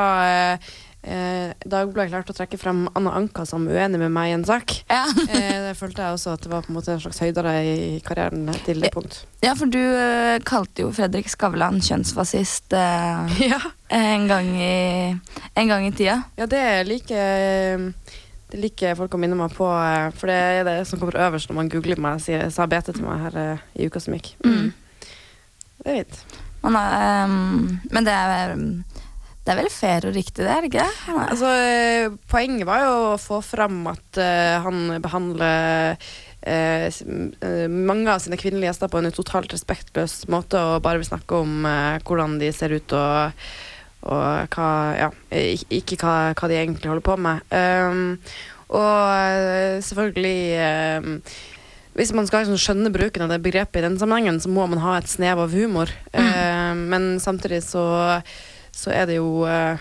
eh, 1.05 1.53
Dagbladet 1.65 2.11
klarte 2.11 2.33
å 2.33 2.37
trekke 2.37 2.59
frem 2.59 2.83
Anna 2.97 3.13
Anka 3.17 3.45
som 3.47 3.67
uenig 3.69 4.01
med 4.01 4.13
meg 4.13 4.31
i 4.31 4.35
en 4.39 4.45
sak. 4.47 4.73
Ja. 4.89 5.05
Eh, 5.25 5.61
det 5.67 5.75
følte 5.79 6.03
jeg 6.03 6.17
også 6.17 6.35
at 6.35 6.43
det 6.45 6.51
var 6.51 6.65
på 6.65 6.73
en 6.73 6.79
måte 6.79 6.93
en 6.93 7.01
slags 7.03 7.21
høydere 7.23 7.55
i 7.65 7.77
karrieren 8.05 8.49
til 8.65 8.83
det 8.83 8.91
punkt. 8.93 9.21
ja, 9.45 9.53
for 9.57 9.71
du 9.71 9.79
eh, 9.81 10.41
kalte 10.45 10.85
jo 10.85 10.91
Fredrik 10.95 11.29
Skavlan 11.31 11.81
kjønnsfascist 11.83 12.75
eh, 12.77 13.39
Ja, 13.51 13.61
en, 13.93 14.27
gang 14.31 14.51
i, 14.57 15.15
en 15.53 15.71
gang 15.71 15.87
i 15.87 15.93
tida. 15.95 16.21
ja 16.39 16.47
det 16.49 16.63
liker 16.89 17.91
det 18.55 18.61
liker 18.61 18.95
folk 18.95 19.15
å 19.17 19.19
minne 19.19 19.37
meg 19.37 19.53
på, 19.55 19.67
eh, 19.67 20.09
for 20.15 20.31
det 20.31 20.39
er 20.61 20.65
det 20.67 20.77
som 20.87 21.01
kommer 21.01 21.17
øverst 21.27 21.49
når 21.49 21.57
man 21.59 21.69
googler 21.73 22.01
meg, 22.01 22.21
sier, 22.23 22.47
sa 22.53 22.67
BT 22.69 22.93
til 22.93 23.05
meg 23.07 23.23
her 23.25 23.39
eh, 23.41 23.63
i 23.75 23.89
uka 23.89 24.01
som 24.03 24.15
gikk. 24.15 24.35
Mm. 24.45 24.69
Det 25.81 25.91
er 25.91 26.03
fint. 26.03 26.41
Man 26.65 26.77
er, 26.79 27.25
um, 27.29 27.79
men 27.93 28.05
det 28.07 28.13
er, 28.15 28.53
det 29.45 29.53
er 29.53 29.59
vel 29.59 29.69
fair 29.69 30.07
og 30.09 30.15
riktig, 30.15 30.41
det, 30.41 30.49
er 30.49 30.63
det 30.63 30.71
ikke 30.71 30.85
det? 30.85 31.17
Altså, 31.21 31.49
eh, 31.53 32.13
poenget 32.31 32.65
var 32.65 32.81
jo 32.81 32.93
å 33.11 33.19
få 33.21 33.41
fram 33.45 33.83
at 33.91 34.17
uh, 34.17 34.63
han 34.65 34.95
behandler 35.03 35.99
eh, 36.41 36.89
eh, 36.89 37.67
mange 37.69 38.09
av 38.09 38.23
sine 38.23 38.39
kvinnelige 38.41 38.71
gjester 38.71 38.89
på 38.89 39.01
en 39.01 39.13
totalt 39.13 39.53
respektløs 39.53 40.23
måte 40.33 40.57
og 40.57 40.81
bare 40.85 41.01
vil 41.01 41.09
snakke 41.11 41.43
om 41.45 41.65
eh, 41.69 42.01
hvordan 42.05 42.39
de 42.41 42.51
ser 42.57 42.73
ut 42.73 42.97
og, 42.97 43.45
og 44.09 44.57
hva 44.57 44.69
Ja, 44.97 45.09
ikke 45.29 46.01
hva, 46.01 46.15
hva 46.33 46.49
de 46.49 46.59
egentlig 46.59 46.89
holder 46.91 47.05
på 47.05 47.17
med. 47.21 47.45
Um, 47.53 48.17
og 48.75 49.81
selvfølgelig 49.85 50.39
um, 51.05 51.19
hvis 51.95 52.11
man 52.11 52.27
skal 52.27 52.43
liksom 52.43 52.59
skjønne 52.59 52.91
bruken 52.91 53.23
av 53.23 53.31
det 53.31 53.39
begrepet 53.43 53.79
i 53.79 53.85
den 53.85 53.95
sammenhengen, 53.99 54.41
så 54.43 54.51
må 54.51 54.65
man 54.67 54.81
ha 54.83 54.97
et 54.99 55.07
snev 55.07 55.39
av 55.39 55.53
humor. 55.55 55.91
Eh, 56.11 56.73
men 56.75 57.15
samtidig 57.23 57.61
så, 57.63 57.85
så 58.75 58.91
er 58.93 59.07
det 59.09 59.19
jo 59.21 59.45
eh, 59.47 59.79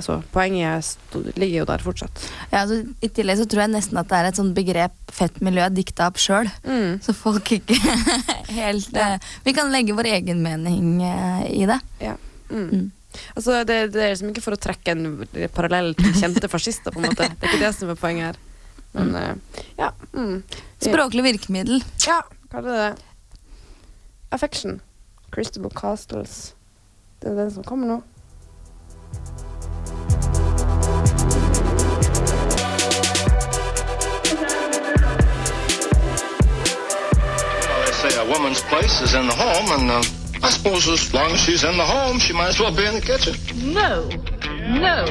Altså, 0.00 0.22
poenget 0.32 0.96
ligger 1.36 1.58
jo 1.58 1.64
der 1.68 1.82
fortsatt. 1.84 2.22
Ja, 2.48 2.62
altså, 2.62 2.78
I 3.04 3.08
tillegg 3.12 3.36
så 3.36 3.44
tror 3.50 3.66
jeg 3.66 3.72
nesten 3.74 3.98
at 4.00 4.08
det 4.08 4.16
er 4.16 4.28
et 4.30 4.38
sånt 4.38 4.54
begrep 4.56 4.94
fett 5.12 5.42
miljø 5.44 5.66
dikta 5.76 6.06
opp 6.08 6.16
sjøl. 6.22 6.48
Mm. 6.64 7.02
Så 7.04 7.12
folk 7.12 7.50
ikke 7.58 7.76
helt 8.60 8.96
eh, 8.96 9.18
Vi 9.44 9.52
kan 9.56 9.68
legge 9.74 9.96
vår 9.98 10.08
egen 10.14 10.40
mening 10.40 11.02
eh, 11.04 11.42
i 11.52 11.66
det. 11.68 11.76
Mm. 12.48 12.64
Mm. 12.70 12.86
Altså, 13.34 13.58
det, 13.68 13.76
det 13.92 14.06
er 14.06 14.14
liksom 14.14 14.30
ikke 14.32 14.44
for 14.46 14.56
å 14.56 14.62
trekke 14.62 14.94
en 14.94 15.04
parallell 15.52 15.92
til 15.98 16.14
kjente 16.16 16.48
fascister, 16.48 16.94
på 16.94 17.02
en 17.02 17.10
måte. 17.10 17.28
Det 17.34 17.48
er 17.48 17.52
ikke 17.52 17.66
det 17.66 17.74
som 17.76 17.92
er 17.92 18.00
poenget 18.00 18.30
her. 18.30 18.40
Men 18.96 19.12
uh, 19.14 19.60
ja. 19.78 19.90
Mm. 20.14 20.40
Språklig 20.80 21.26
virkemiddel. 21.28 21.84
Ja, 22.06 22.22
hva 22.50 22.62
er 22.62 22.70
det? 22.70 23.34
Affection. 24.32 24.80
Cristobal 25.34 25.74
Castles. 25.76 26.54
Det 27.22 27.36
den 27.36 27.50
som 27.50 27.64
kommer 27.64 27.86
nå. 27.86 28.02
Well, 37.68 37.84
they 37.84 37.92
say 37.92 38.16
a 38.18 38.24
woman's 38.24 38.62
place 38.62 39.00
is 39.02 39.14
in 39.14 39.26
the 39.26 39.34
home, 39.34 39.80
and 39.80 39.90
uh, 39.90 40.02
I 40.42 40.50
suppose 40.50 40.88
as 40.88 41.12
long 41.12 41.32
as 41.32 41.40
she's 41.40 41.64
in 41.64 41.76
the 41.76 41.84
home, 41.84 42.18
she 42.18 42.32
might 42.32 42.48
as 42.48 42.60
well 42.60 42.74
be 42.74 42.86
in 42.86 42.94
the 42.94 43.00
kitchen. 43.00 43.34
No, 43.74 44.08
no, 44.80 45.04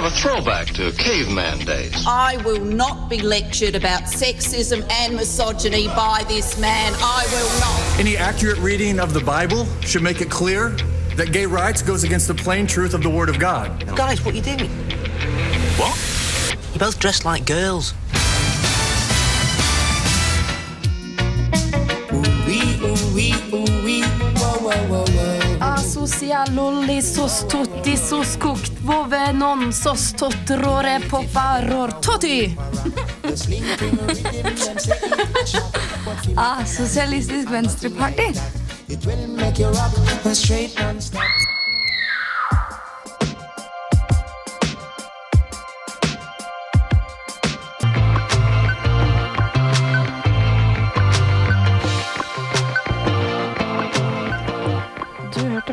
no. 0.00 0.08
Sort 0.08 0.12
of 0.12 0.12
a 0.12 0.20
throwback 0.20 0.66
to 0.74 0.92
caveman 0.92 1.58
days. 1.64 2.04
I 2.06 2.36
will 2.44 2.64
not 2.64 3.08
be 3.08 3.20
lectured 3.20 3.74
about 3.74 4.02
sexism 4.02 4.88
and 4.90 5.16
misogyny 5.16 5.88
by 5.88 6.24
this 6.28 6.58
man. 6.58 6.92
I 6.98 7.26
will 7.30 7.60
not. 7.60 8.00
Any 8.00 8.16
accurate 8.16 8.58
reading 8.58 9.00
of 9.00 9.12
the 9.12 9.20
Bible 9.20 9.66
should 9.80 10.02
make 10.02 10.20
it 10.20 10.30
clear 10.30 10.70
that 11.16 11.32
gay 11.32 11.46
rights 11.46 11.82
goes 11.82 12.04
against 12.04 12.28
the 12.28 12.34
plain 12.34 12.66
truth 12.66 12.94
of 12.94 13.02
the 13.02 13.10
Word 13.10 13.28
of 13.28 13.38
God. 13.38 13.84
Guys, 13.96 14.24
what 14.24 14.34
are 14.34 14.36
you 14.36 14.42
doing? 14.42 14.70
What? 15.78 15.96
You're 16.72 16.78
both 16.78 17.00
dressed 17.00 17.24
like 17.24 17.44
girls. 17.44 17.94
Asocial 24.48 25.37
lolli 26.54 27.02
sos 27.02 27.44
totti 27.46 27.96
sos 27.96 28.36
kokt 28.38 28.72
vove 28.82 29.32
non 29.32 29.72
sos 29.72 30.12
totrore 30.12 31.00
popparor 31.08 31.92
totti. 31.92 32.56
Ah, 36.34 36.64
Sosialistisk 36.64 37.48
Venstreparti. 37.48 38.32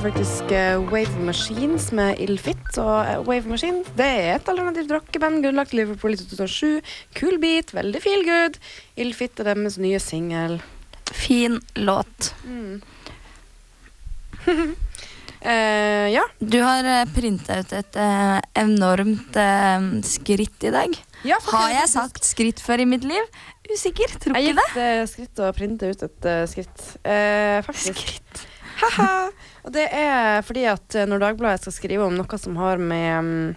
Faktisk 0.06 0.52
eh, 0.54 0.78
Wave 0.92 1.18
Machines 1.26 1.88
med 1.96 2.20
Illfit. 2.22 2.78
Og 2.78 2.98
eh, 3.08 3.22
Wave 3.26 3.50
Machines 3.50 3.88
det 3.98 4.06
er 4.06 4.36
et 4.36 4.50
alternativt 4.52 4.92
rockeband 4.94 5.42
grunnlagt 5.42 5.74
i 5.74 5.80
Liverpool 5.80 6.14
i 6.14 6.20
2007. 6.20 6.84
Cool 7.18 7.40
beat, 7.42 7.74
veldig 7.74 8.02
feel 8.04 8.22
good. 8.28 8.60
Illfit 9.02 9.42
er 9.42 9.50
deres 9.50 9.80
nye 9.82 10.02
singel. 10.04 10.60
Fin 11.10 11.62
låt. 11.82 12.34
Eh, 15.46 16.08
ja. 16.10 16.24
Du 16.42 16.56
har 16.58 16.88
uh, 16.90 17.04
printa 17.14 17.60
ut 17.62 17.74
et 17.78 17.98
uh, 18.02 18.40
enormt 18.58 19.36
uh, 19.38 19.84
skritt 20.02 20.66
i 20.66 20.72
dag. 20.74 20.96
ja 21.22 21.38
Har 21.52 21.68
jeg 21.70 21.92
sagt 21.92 22.26
skritt 22.26 22.64
før 22.66 22.82
i 22.82 22.88
mitt 22.90 23.06
liv? 23.06 23.30
Usikker. 23.70 24.16
Tror 24.24 24.40
Jeg 24.40 24.56
ikke 24.56 24.58
det. 24.58 24.66
gikk 24.66 24.80
det 24.80 24.90
skritt 25.12 25.44
å 25.46 25.52
printe 25.54 25.92
ut 25.94 26.08
et 26.10 26.28
skritt. 26.50 26.90
Faktisk. 27.70 28.42
Haha. 28.82 29.12
Og 29.66 29.74
det 29.76 29.86
er 29.94 30.42
fordi 30.46 30.66
at 30.70 30.98
eh, 30.98 31.08
når 31.10 31.24
Dagbladet 31.24 31.66
skal 31.66 31.76
skrive 31.78 32.08
om 32.08 32.18
noe 32.18 32.42
som 32.42 32.58
har 32.60 32.82
med 32.82 33.30
mm, 33.30 33.54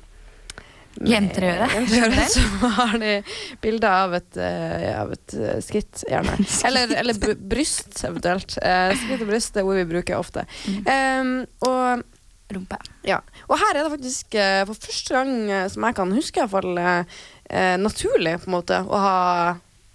med 0.99 1.13
Jenter 1.13 1.45
å 1.47 1.51
gjøre. 1.53 2.27
Så 2.33 2.43
har 2.79 2.99
de 2.99 3.15
bilder 3.63 3.89
av 3.89 4.17
eh, 4.19 4.93
av 4.99 5.13
et 5.15 5.35
eh, 5.39 5.59
skritt, 5.65 6.05
gjerne. 6.09 6.37
Eller, 6.69 6.95
eller 6.99 7.35
bryst, 7.39 8.01
eventuelt. 8.07 8.57
Eh, 8.63 8.95
skritt 8.99 9.23
og 9.23 9.31
bryst 9.31 9.55
det 9.55 9.63
er 9.63 9.69
ord 9.69 9.79
vi 9.79 9.89
bruker 9.93 10.19
ofte. 10.19 10.47
Um, 10.89 11.43
og 11.67 12.07
Rumpe. 12.49 12.79
ja. 13.05 13.19
Og 13.45 13.59
her 13.61 13.77
er 13.77 13.85
det 13.85 13.93
faktisk 13.93 14.35
eh, 14.41 14.63
for 14.65 14.87
første 14.89 15.13
gang 15.13 15.33
eh, 15.53 15.67
som 15.69 15.85
jeg 15.85 15.97
kan 15.99 16.13
huske, 16.17 16.41
i 16.41 16.47
hvert 16.47 16.55
fall, 16.55 16.79
eh, 16.81 17.19
eh, 17.53 17.75
naturlig 17.77 18.39
på 18.41 18.49
en 18.49 18.55
måte 18.55 18.79
å 18.89 19.01
ha 19.03 19.19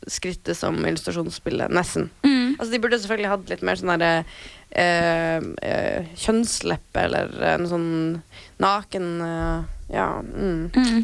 skrittet 0.06 0.60
som 0.60 0.78
illustrasjonsbilde. 0.78 1.72
Nesten. 1.74 2.12
Mm. 2.22 2.54
Altså, 2.60 2.70
de 2.70 2.82
burde 2.84 3.00
selvfølgelig 3.02 3.32
hatt 3.32 3.50
litt 3.50 3.66
mer 3.66 3.80
sånn 3.80 3.94
derre 3.96 4.26
eh, 4.76 5.38
eh, 5.62 6.08
kjønnsleppe 6.20 7.06
eller 7.08 7.34
en 7.56 7.68
sånn 7.70 7.90
naken 8.64 9.10
eh, 9.22 9.72
Ja. 9.94 10.08
Mm. 10.24 10.72
Mm. 10.74 11.04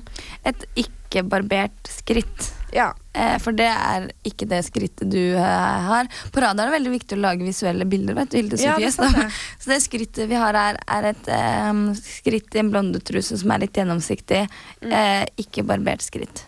Et 0.50 0.64
ikke-barbert 0.86 1.90
skritt. 1.92 2.54
ja. 2.74 2.94
Eh, 3.14 3.36
for 3.44 3.52
det 3.52 3.68
er 3.68 4.08
ikke 4.26 4.48
det 4.50 4.62
skrittet 4.66 5.10
du 5.12 5.36
eh, 5.36 5.80
har. 5.90 6.08
På 6.32 6.42
radio 6.42 6.64
er 6.64 6.70
det 6.70 6.76
veldig 6.78 6.92
viktig 6.94 7.18
å 7.18 7.22
lage 7.22 7.44
visuelle 7.46 7.86
bilder. 7.90 8.16
vet 8.18 8.32
du, 8.32 8.38
Hilde 8.40 8.60
Ja, 8.62 8.78
Sofie. 8.78 8.92
så, 8.96 9.10
det. 9.14 9.26
så 9.62 9.72
det 9.74 9.80
skrittet 9.84 10.30
vi 10.30 10.38
har 10.40 10.56
her, 10.58 10.80
er 10.88 11.10
et 11.12 11.28
eh, 11.36 11.82
skritt 12.00 12.56
i 12.56 12.62
en 12.64 12.72
blondetruse 12.74 13.38
som 13.42 13.52
er 13.54 13.66
litt 13.66 13.78
gjennomsiktig. 13.78 14.46
Mm. 14.82 14.94
Eh, 14.94 15.26
ikke 15.46 15.66
barbert 15.68 16.02
skritt. 16.06 16.46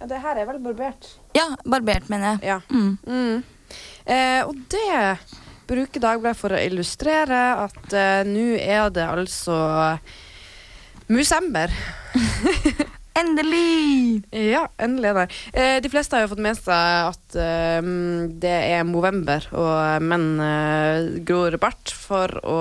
ja, 0.00 0.06
det 0.06 0.18
her 0.22 0.38
er 0.38 0.46
vel 0.46 0.58
barbert. 0.62 1.12
Ja, 1.36 1.50
barbert, 1.66 2.08
mener 2.08 2.38
jeg. 2.38 2.48
Ja. 2.54 2.60
Mm. 2.70 2.96
Mm. 3.06 3.42
Eh, 4.08 4.40
og 4.48 4.54
det 4.72 5.28
bruker 5.68 6.02
Dagbladet 6.02 6.38
for 6.40 6.54
å 6.56 6.60
illustrere 6.64 7.42
at 7.66 7.80
uh, 7.92 8.22
nå 8.28 8.46
er 8.60 8.88
det 8.94 9.04
altså 9.08 9.58
Musember. 11.08 11.72
Endelig! 13.18 14.20
Ja, 14.30 14.60
endelig 14.78 15.08
er 15.10 15.16
det. 15.16 15.22
Eh, 15.58 15.76
de 15.82 15.90
fleste 15.90 16.14
har 16.14 16.22
jo 16.22 16.28
fått 16.30 16.42
med 16.44 16.54
seg 16.54 17.08
at 17.08 17.34
eh, 17.42 17.88
det 18.44 18.52
er 18.76 18.84
Movember, 18.86 19.48
og 19.58 20.04
menn 20.06 20.26
eh, 20.44 21.08
gror 21.26 21.56
bart 21.58 21.90
for 21.98 22.30
å 22.46 22.58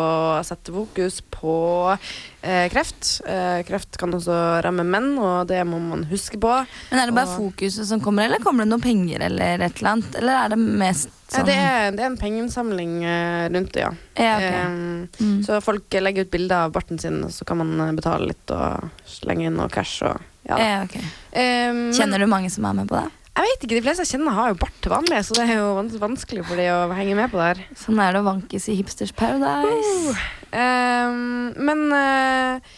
sette 0.47 0.73
fokus 0.73 1.19
på 1.35 1.53
eh, 1.93 2.65
kreft. 2.73 3.19
Eh, 3.29 3.59
kreft 3.67 3.99
kan 4.01 4.17
også 4.17 4.39
ramme 4.65 4.87
menn, 4.87 5.11
og 5.21 5.45
det 5.51 5.61
må 5.69 5.77
man 5.83 6.07
huske 6.09 6.41
på. 6.41 6.55
Men 6.89 7.03
er 7.03 7.11
det 7.11 7.17
bare 7.19 7.35
Og- 7.35 7.51
fokuset 7.51 7.85
som 7.91 8.01
kommer, 8.01 8.25
eller 8.25 8.41
kommer 8.41 8.65
det 8.65 8.73
noen 8.73 8.87
penger 8.87 9.27
eller 9.29 9.61
et 9.67 9.77
eller 9.77 9.93
annet? 9.93 10.17
Eller 10.23 10.39
er 10.41 10.55
det 10.55 10.61
mest 10.81 11.13
Sånn 11.27 11.43
det, 11.49 11.57
er, 11.59 11.89
det 11.91 12.03
er 12.05 12.07
en 12.07 12.19
pengeinnsamling 12.19 12.93
eh, 13.03 13.49
rundt 13.51 13.73
det, 13.75 13.83
ja. 13.83 13.91
Ja, 14.15 14.35
okay. 14.39 14.61
um, 14.63 14.85
Mm. 15.17 15.37
Så 15.43 15.57
folk 15.63 15.93
legger 15.99 16.25
ut 16.25 16.31
bilder 16.31 16.67
av 16.67 16.73
barten 16.75 16.99
sin, 17.01 17.19
og 17.25 17.31
så 17.35 17.45
kan 17.47 17.59
man 17.59 17.73
eh, 17.83 17.93
betale 17.97 18.29
litt 18.29 18.51
og 18.53 18.87
slenge 19.09 19.47
inn 19.49 19.57
noe 19.59 19.67
cash. 19.71 19.99
Og, 20.07 20.21
ja. 20.47 20.57
Ja, 20.61 20.75
okay. 20.85 21.03
um, 21.33 21.87
Kjenner 21.95 22.23
du 22.23 22.29
mange 22.31 22.51
som 22.53 22.67
er 22.69 22.77
med 22.79 22.87
på 22.91 22.95
det? 22.99 23.07
Jeg 23.37 23.45
vet 23.45 23.65
ikke, 23.67 23.75
De 23.75 23.83
fleste 23.85 24.01
jeg 24.05 24.11
kjenner 24.15 24.33
har 24.33 24.49
jo 24.49 24.57
bart 24.63 24.77
til 24.81 24.93
vanlig, 24.95 25.19
så 25.27 25.35
det 25.37 25.43
er 25.45 25.59
jo 25.59 25.99
vanskelig 26.01 26.45
for 26.47 26.57
de 26.57 26.71
å 26.73 26.79
henge 26.97 27.17
med 27.19 27.29
på 27.29 27.37
det 27.37 27.49
her. 27.51 27.59
Sånn 27.77 27.99
er 28.01 28.15
det 28.15 28.23
å 28.23 28.25
vankes 28.25 28.65
i 28.71 28.77
Hipsters 28.79 29.13
Paradise. 29.13 30.15
Ehm, 30.57 31.51
men 31.67 31.83
eh, 31.93 32.71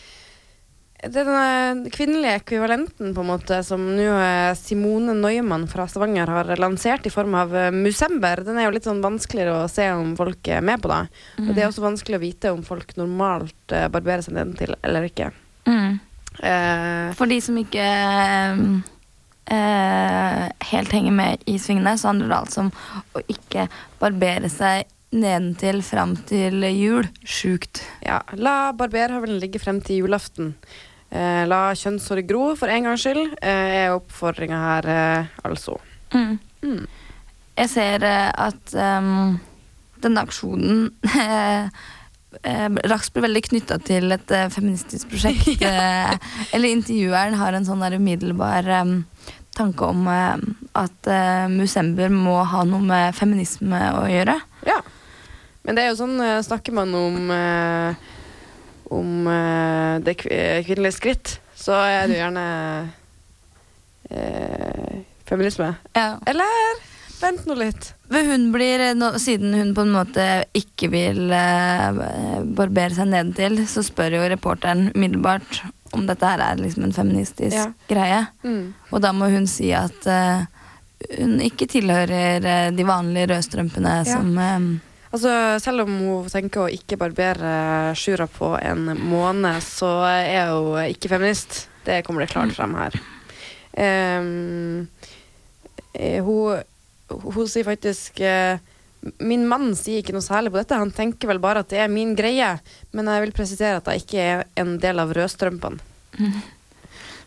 den 1.03 1.29
eh, 1.31 1.89
kvinnelige 1.95 2.41
ekvivalenten 2.41 3.13
på 3.15 3.23
en 3.23 3.29
måte 3.29 3.61
som 3.63 3.83
nå 3.95 4.07
eh, 4.19 4.51
Simone 4.59 5.13
Neumann 5.15 5.67
fra 5.71 5.85
Stavanger 5.87 6.27
har 6.27 6.51
lansert 6.59 7.07
i 7.07 7.13
form 7.13 7.37
av 7.39 7.55
eh, 7.55 7.69
Musember, 7.71 8.43
den 8.43 8.59
er 8.59 8.67
jo 8.67 8.73
litt 8.75 8.87
sånn 8.89 9.03
vanskeligere 9.03 9.63
å 9.63 9.71
se 9.71 9.87
om 9.95 10.15
folk 10.19 10.51
er 10.51 10.65
med 10.65 10.83
på 10.83 10.91
det. 10.91 11.01
Og 11.45 11.53
det 11.53 11.63
er 11.63 11.69
også 11.69 11.85
vanskelig 11.85 12.19
å 12.19 12.23
vite 12.25 12.51
om 12.51 12.65
folk 12.67 12.95
normalt 12.99 13.77
barberer 13.93 14.25
seg 14.25 14.35
nedentil 14.35 14.75
eller 14.83 15.07
ikke. 15.07 15.31
Mm. 15.69 15.99
Eh, 16.43 17.09
For 17.15 17.31
de 17.31 17.39
som 17.43 17.57
ikke 17.59 17.87
eh, 19.49 20.45
helt 20.71 20.95
henger 20.95 21.15
med 21.15 21.43
i 21.49 21.57
svingene, 21.61 21.95
så 21.99 22.11
handler 22.11 22.31
det 22.31 22.39
altså 22.43 22.65
om 22.67 22.71
å 23.15 23.23
ikke 23.31 23.67
barbere 24.01 24.51
seg 24.51 24.89
nedentil 25.15 25.81
fram 25.85 26.13
til 26.29 26.63
jul. 26.69 27.07
Sjukt. 27.25 27.81
ja, 28.05 28.21
la 28.37 28.71
barberhøvelen 28.77 29.39
ligge 29.41 29.61
frem 29.61 29.81
til 29.81 30.03
julaften. 30.03 30.53
Eh, 31.09 31.43
la 31.49 31.71
kjønnshåret 31.73 32.27
gro 32.29 32.51
for 32.57 32.69
en 32.69 32.85
gangs 32.85 33.01
skyld, 33.01 33.31
eh, 33.41 33.75
er 33.83 33.95
oppfordringa 33.95 34.57
her, 34.61 34.89
eh, 34.93 35.29
altså. 35.47 35.79
Mm. 36.13 36.35
Mm. 36.61 36.83
Jeg 37.57 37.69
ser 37.71 38.05
eh, 38.05 38.29
at 38.29 38.75
um, 38.77 39.39
denne 40.03 40.21
aksjonen 40.21 40.83
eh, 41.09 41.65
eh, 42.45 42.67
raskt 42.91 43.15
blir 43.15 43.25
veldig 43.25 43.43
knytta 43.47 43.79
til 43.89 44.13
et 44.13 44.35
feministisk 44.53 45.09
prosjekt. 45.09 45.63
eh, 45.71 46.13
eller 46.53 46.75
intervjueren 46.75 47.39
har 47.41 47.57
en 47.57 47.65
sånn 47.65 47.81
umiddelbar 47.97 48.69
ehm, 48.69 48.93
tanke 49.57 49.89
om 49.89 50.05
eh, 50.13 50.45
at 50.77 51.11
Musember 51.49 52.13
må 52.13 52.37
ha 52.45 52.61
noe 52.69 52.85
med 52.85 53.17
feminisme 53.17 53.81
å 53.97 54.05
gjøre. 54.11 54.37
Ja. 54.69 54.77
Men 55.65 55.75
det 55.75 55.83
er 55.83 55.91
jo 55.91 55.99
sånn, 56.03 56.21
snakker 56.45 56.77
man 56.77 56.93
om 56.95 57.33
eh, 57.33 58.08
om 58.89 59.27
uh, 59.27 59.99
det 60.03 60.17
eh, 60.31 60.63
kvinnelige 60.65 60.97
skritt, 60.97 61.35
så 61.55 61.75
er 61.85 62.07
det 62.09 62.17
gjerne 62.19 62.45
uh, 64.11 64.99
feminisme. 65.29 65.73
Ja. 65.93 66.17
Eller 66.29 66.79
vent 67.19 67.45
nå 67.45 67.57
litt. 67.59 67.91
Men 68.09 68.29
hun 68.31 68.45
blir, 68.55 68.83
no, 68.97 69.11
siden 69.21 69.53
hun 69.53 69.73
på 69.77 69.83
en 69.85 69.93
måte 69.93 70.27
ikke 70.57 70.89
vil 70.93 71.27
uh, 71.29 72.41
barbere 72.57 72.95
seg 72.95 73.11
nedentil, 73.11 73.61
så 73.69 73.83
spør 73.85 74.17
jo 74.17 74.29
reporteren 74.31 74.89
umiddelbart 74.95 75.61
om 75.93 76.05
dette 76.09 76.25
her 76.25 76.41
er 76.45 76.61
liksom 76.61 76.85
en 76.87 76.95
feministisk 76.95 77.57
Ja. 77.57 77.67
greie. 77.89 78.23
Mm. 78.45 78.73
Og 78.93 79.01
da 79.01 79.13
må 79.13 79.29
hun 79.33 79.47
si 79.49 79.71
at 79.73 80.05
hun 81.17 81.39
ikke 81.41 81.65
tilhører 81.71 82.69
de 82.75 82.85
vanlige 82.85 83.31
rødstrømpene 83.31 83.95
Ja. 84.03 84.03
som 84.05 84.37
Altså, 85.09 85.31
selv 85.63 85.87
om 85.87 85.95
hun 85.97 86.29
tenker 86.29 86.67
å 86.67 86.71
ikke 86.73 86.97
barbere 87.01 87.95
Sjura 87.97 88.27
på 88.29 88.53
en 88.61 88.91
måned, 89.09 89.63
så 89.65 89.89
er 90.05 90.51
hun 90.53 90.77
ikke 90.85 91.09
feminist. 91.15 91.65
Det 91.85 92.03
kommer 92.05 92.21
det 92.23 92.33
klart 92.33 92.53
frem 92.53 92.75
her. 92.77 92.97
Eh, 93.73 94.21
hun, 96.21 96.61
hun 97.09 97.47
sier 97.49 97.65
faktisk 97.65 98.19
eh, 98.25 98.59
Min 99.23 99.45
mann 99.47 99.71
sier 99.79 100.01
ikke 100.01 100.11
noe 100.11 100.25
særlig 100.25 100.51
på 100.51 100.59
dette. 100.59 100.77
Han 100.77 100.91
tenker 100.91 101.29
vel 101.31 101.39
bare 101.41 101.63
at 101.63 101.69
det 101.71 101.79
er 101.79 101.91
min 101.91 102.11
greie. 102.19 102.49
Men 102.91 103.07
jeg 103.07 103.23
vil 103.23 103.35
presisere 103.37 103.79
at 103.79 103.87
jeg 103.87 104.03
ikke 104.03 104.25
er 104.25 104.43
en 104.59 104.73
del 104.83 104.99
av 104.99 105.13
rødstrømpene. 105.15 105.79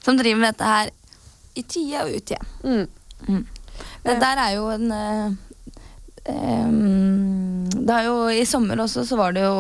Som 0.05 0.19
driver 0.19 0.43
med 0.43 0.53
dette 0.53 0.69
her 0.69 0.91
i 1.57 1.65
tide 1.65 2.05
og 2.05 2.13
utide. 2.13 2.45
Mm. 2.61 2.87
Mm. 3.29 3.47
Det 4.05 4.19
der 4.21 4.43
er 4.43 4.51
jo 4.59 4.69
en 4.73 4.93
uh, 4.93 5.33
em, 6.29 7.42
Det 7.83 7.99
er 7.99 8.09
jo 8.09 8.17
I 8.31 8.45
sommer 8.49 8.83
også 8.85 9.07
så 9.09 9.19
var 9.19 9.35
det 9.37 9.47
jo 9.47 9.57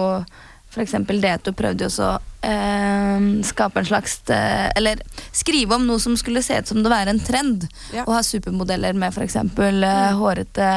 f.eks. 0.73 0.95
Deto 1.21 1.53
prøvde 1.57 1.85
jo 1.85 1.93
også 1.93 2.13
Eh, 2.43 3.43
skape 3.43 3.79
en 3.79 3.87
slags 3.87 4.31
eh, 4.31 4.71
Eller 4.77 4.99
skrive 5.31 5.77
om 5.77 5.85
noe 5.87 6.01
som 6.03 6.17
skulle 6.19 6.43
se 6.43 6.57
ut 6.59 6.67
som 6.67 6.83
det 6.83 6.91
være 6.91 7.15
en 7.15 7.23
trend. 7.23 7.69
Ja. 7.95 8.03
Å 8.03 8.17
ha 8.17 8.23
supermodeller 8.27 8.99
med 8.99 9.15
f.eks. 9.15 9.37
Uh, 9.55 9.85
hårete 10.19 10.71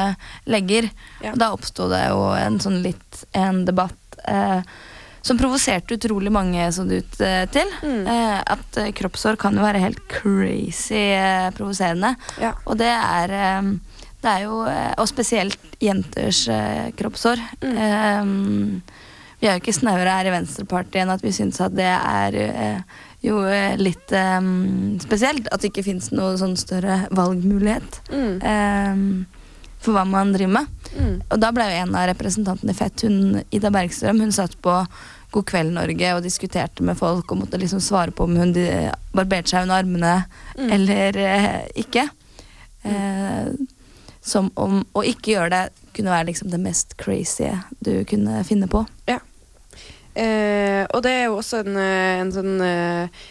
legger. 0.46 0.86
Ja. 1.24 1.34
Og 1.34 1.40
da 1.42 1.50
oppsto 1.56 1.88
det 1.90 2.04
jo 2.06 2.28
en 2.38 2.60
sånn 2.62 2.78
litt 2.84 3.24
en 3.34 3.64
debatt 3.66 4.20
eh, 4.30 4.62
som 5.26 5.38
provoserte 5.40 5.96
utrolig 5.98 6.30
mange 6.30 6.68
så 6.72 6.86
det 6.86 7.02
ut 7.02 7.20
eh, 7.26 7.42
til. 7.50 7.74
Mm. 7.82 8.06
Eh, 8.14 8.38
at 8.54 8.80
kroppsår 9.00 9.38
kan 9.42 9.58
jo 9.58 9.66
være 9.66 9.82
helt 9.82 10.02
crazy 10.12 11.02
eh, 11.18 11.50
provoserende. 11.56 12.14
Ja. 12.38 12.54
Og 12.70 12.78
det 12.78 12.92
er 12.94 13.34
eh, 13.34 13.72
Det 14.26 14.32
er 14.32 14.44
jo 14.48 14.60
eh, 14.66 14.92
Og 14.98 15.06
spesielt 15.06 15.58
jenters 15.82 16.44
eh, 16.50 16.88
kroppshår. 16.98 17.38
Mm. 17.62 17.76
Um, 17.78 18.82
vi 19.38 19.46
er 19.46 19.54
jo 19.58 19.60
ikke 19.62 19.74
snauere 19.76 20.14
her 20.16 20.26
i 20.26 20.32
Venstrepartiet 20.32 21.02
enn 21.04 21.12
at 21.12 21.22
vi 21.22 21.30
syns 21.36 21.60
at 21.62 21.74
det 21.76 21.86
er 21.92 22.36
eh, 22.40 22.94
jo 23.22 23.38
litt 23.78 24.10
um, 24.16 24.96
spesielt. 25.02 25.46
At 25.52 25.60
det 25.62 25.70
ikke 25.70 25.84
fins 25.86 26.08
noe 26.16 26.34
sånn 26.40 26.56
større 26.58 27.04
valgmulighet 27.14 28.00
Mm. 28.10 28.38
um, 28.42 29.26
for 29.84 29.92
hva 29.94 30.02
man 30.08 30.32
driver 30.34 30.54
med. 30.56 30.72
Mm. 30.96 31.18
Og 31.30 31.38
da 31.44 31.52
ble 31.54 31.66
jo 31.68 31.76
en 31.84 31.94
av 32.00 32.08
representantene 32.10 32.72
i 32.72 32.78
Fett, 32.80 33.04
hun, 33.06 33.42
Ida 33.54 33.70
Bergstrøm, 33.70 34.24
hun 34.24 34.32
satt 34.34 34.56
på 34.64 34.72
God 35.36 35.46
kveld 35.52 35.74
Norge 35.76 36.14
og 36.16 36.24
diskuterte 36.24 36.82
med 36.86 36.96
folk 36.98 37.30
og 37.30 37.42
måtte 37.44 37.60
liksom 37.60 37.82
svare 37.84 38.10
på 38.16 38.24
om 38.26 38.34
hun 38.40 38.54
barberte 39.14 39.52
seg 39.52 39.66
under 39.68 39.84
armene 39.84 40.14
Mm. 40.56 40.70
eller 40.72 41.16
eh, 41.20 41.50
ikke. 41.84 42.08
Eh, 42.88 43.52
som 44.26 44.50
om 44.58 44.82
å 44.96 45.04
ikke 45.06 45.36
gjøre 45.36 45.52
det 45.54 45.92
kunne 45.96 46.12
være 46.12 46.28
liksom 46.30 46.50
det 46.52 46.60
mest 46.60 46.96
crazy 47.00 47.48
du 47.80 48.04
kunne 48.08 48.42
finne 48.44 48.68
på. 48.68 48.84
Eh, 50.16 50.82
og 50.96 51.02
det 51.04 51.12
er 51.12 51.24
jo 51.28 51.38
også 51.38 51.60
en, 51.64 51.76
eh, 51.76 52.20
en 52.22 52.30
sånn 52.32 52.54
uh, 52.64 53.24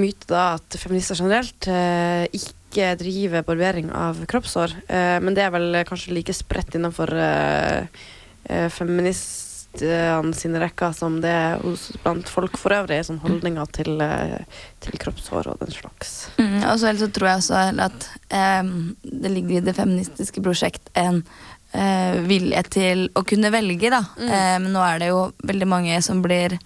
myte 0.00 0.28
da 0.30 0.54
at 0.56 0.76
feminister 0.80 1.18
generelt 1.20 1.68
uh, 1.68 2.24
ikke 2.32 2.94
driver 3.00 3.44
barbering 3.44 3.90
av 3.92 4.22
kroppshår. 4.30 4.78
Uh, 4.88 5.18
men 5.20 5.36
det 5.36 5.44
er 5.44 5.52
vel 5.52 5.82
kanskje 5.88 6.14
like 6.16 6.32
spredt 6.36 6.78
innenfor 6.78 7.12
eh, 7.20 8.68
eh, 9.82 10.32
sine 10.36 10.60
rekker 10.62 10.94
som 10.96 11.20
det 11.22 11.30
er 11.30 11.62
blant 12.02 12.30
folk 12.30 12.58
for 12.60 12.74
øvrig. 12.74 13.00
Sånn 13.06 13.20
holdninger 13.22 13.70
til, 13.76 14.00
eh, 14.04 14.64
til 14.84 14.98
kroppshår 15.02 15.52
og 15.52 15.62
den 15.62 15.72
slags. 15.74 16.30
Mm, 16.40 16.58
og 16.64 16.76
så 16.80 16.92
tror 17.08 17.30
jeg 17.30 17.42
også 17.42 17.62
at 17.86 18.10
eh, 18.28 18.74
det 19.04 19.32
ligger 19.36 19.60
i 19.60 19.64
det 19.68 19.76
feministiske 19.78 20.42
prosjekt 20.44 20.90
en 20.98 21.22
eh, 21.72 22.18
vilje 22.26 22.64
til 22.70 23.06
å 23.14 23.24
kunne 23.26 23.52
velge, 23.54 23.92
da. 23.92 24.04
Mm. 24.18 24.28
Eh, 24.28 24.58
men 24.66 24.74
nå 24.76 24.84
er 24.86 25.00
det 25.02 25.12
jo 25.12 25.22
veldig 25.46 25.70
mange 25.70 26.02
som 26.04 26.22
blir 26.24 26.58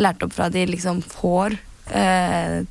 lært 0.00 0.22
opp 0.24 0.32
fra 0.32 0.48
de 0.52 0.64
liksom 0.70 1.02
får 1.04 1.58
eh, 1.92 2.62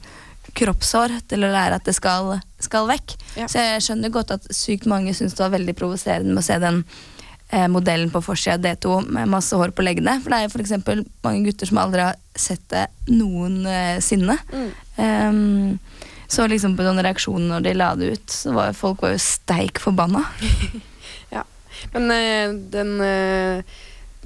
kroppshår 0.57 1.13
til 1.31 1.45
å 1.45 1.51
lære 1.51 1.77
at 1.77 1.87
det 1.87 1.95
skal, 1.95 2.33
skal 2.61 2.89
vekk. 2.89 3.15
Ja. 3.39 3.47
Så 3.51 3.63
jeg 3.63 3.83
skjønner 3.85 4.13
godt 4.13 4.33
at 4.35 4.47
sykt 4.55 4.87
mange 4.89 5.13
syns 5.15 5.35
det 5.37 5.43
var 5.45 5.53
veldig 5.55 5.75
provoserende 5.77 6.33
med 6.33 6.43
å 6.43 6.47
se 6.47 6.57
den 6.61 6.83
eh, 7.51 7.67
modellen 7.71 8.11
på 8.11 8.23
forsida 8.25 8.57
av 8.57 8.63
D2 8.65 8.97
med 9.11 9.29
masse 9.31 9.55
hår 9.57 9.75
på 9.75 9.85
leggene. 9.85 10.17
For 10.23 10.33
det 10.33 10.39
er 10.39 10.47
jo 10.47 10.63
eksempel 10.63 11.03
mange 11.25 11.45
gutter 11.47 11.69
som 11.69 11.81
aldri 11.83 12.07
har 12.07 12.19
sett 12.35 12.63
det 12.73 12.87
noensinne. 13.11 14.37
Mm. 14.51 14.71
Um, 14.97 15.79
så 16.31 16.47
liksom 16.47 16.77
på 16.79 16.87
den 16.87 17.03
reaksjonen 17.03 17.49
når 17.51 17.63
de 17.65 17.75
la 17.75 17.93
det 17.99 18.13
ut, 18.15 18.27
så 18.31 18.55
var 18.55 18.75
folk 18.77 19.03
var 19.03 19.15
jo 19.15 19.21
steik 19.23 19.81
forbanna. 19.83 20.23
ja. 21.35 21.43
Men 21.93 22.11
øh, 22.15 22.59
den, 22.71 22.99
øh 23.01 23.79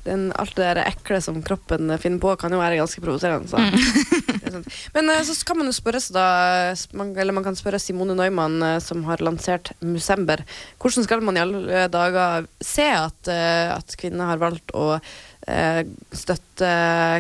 den, 0.06 0.30
alt 0.36 0.56
det 0.58 0.68
der 0.78 0.86
ekle 0.86 1.20
som 1.24 1.42
kroppen 1.46 1.90
finner 2.02 2.22
på, 2.22 2.36
kan 2.40 2.54
jo 2.54 2.62
være 2.62 2.78
ganske 2.78 3.02
provoserende. 3.02 3.50
Så. 3.50 3.58
Er 3.58 4.15
sant. 4.56 4.80
Men 4.96 5.12
eh, 5.14 5.22
så 5.28 5.36
kan 5.48 5.60
man 5.60 5.70
jo 5.70 5.76
spørre 5.76 6.02
seg 6.04 6.16
da 6.18 6.26
man, 6.98 7.14
Eller 7.20 7.36
man 7.36 7.46
kan 7.46 7.58
spørre 7.58 7.82
Simone 7.82 8.18
Neumann, 8.18 8.58
eh, 8.64 8.80
som 8.84 9.06
har 9.10 9.24
lansert 9.26 9.74
Musember. 9.86 10.44
Hvordan 10.82 11.08
skal 11.08 11.24
man 11.26 11.38
i 11.38 11.46
alle 11.46 11.86
dager 11.94 12.50
se 12.64 12.90
at, 12.96 13.32
eh, 13.32 13.72
at 13.76 13.98
kvinner 14.00 14.34
har 14.34 14.42
valgt 14.42 14.74
å 14.76 14.96
eh, 15.48 15.82
støtte 16.12 16.70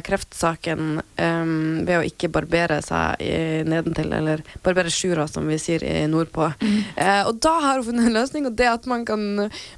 kreftsaken 0.05 0.99
um, 1.17 1.83
ved 1.85 1.97
å 1.97 2.05
ikke 2.07 2.29
barbere 2.33 2.79
seg 2.85 3.21
i, 3.23 3.35
nedentil, 3.67 4.11
eller 4.15 4.43
barbere 4.65 4.93
sjura, 4.93 5.27
som 5.31 5.47
vi 5.49 5.59
sier 5.61 5.83
i 5.85 6.05
nordpå. 6.11 6.51
Eh, 6.95 7.21
og 7.27 7.39
da 7.43 7.51
har 7.61 7.79
hun 7.79 7.89
funnet 7.89 8.09
en 8.09 8.17
løsning, 8.17 8.47
og 8.47 8.57
det 8.57 8.67
at 8.71 8.89
man 8.89 9.05
kan, 9.07 9.21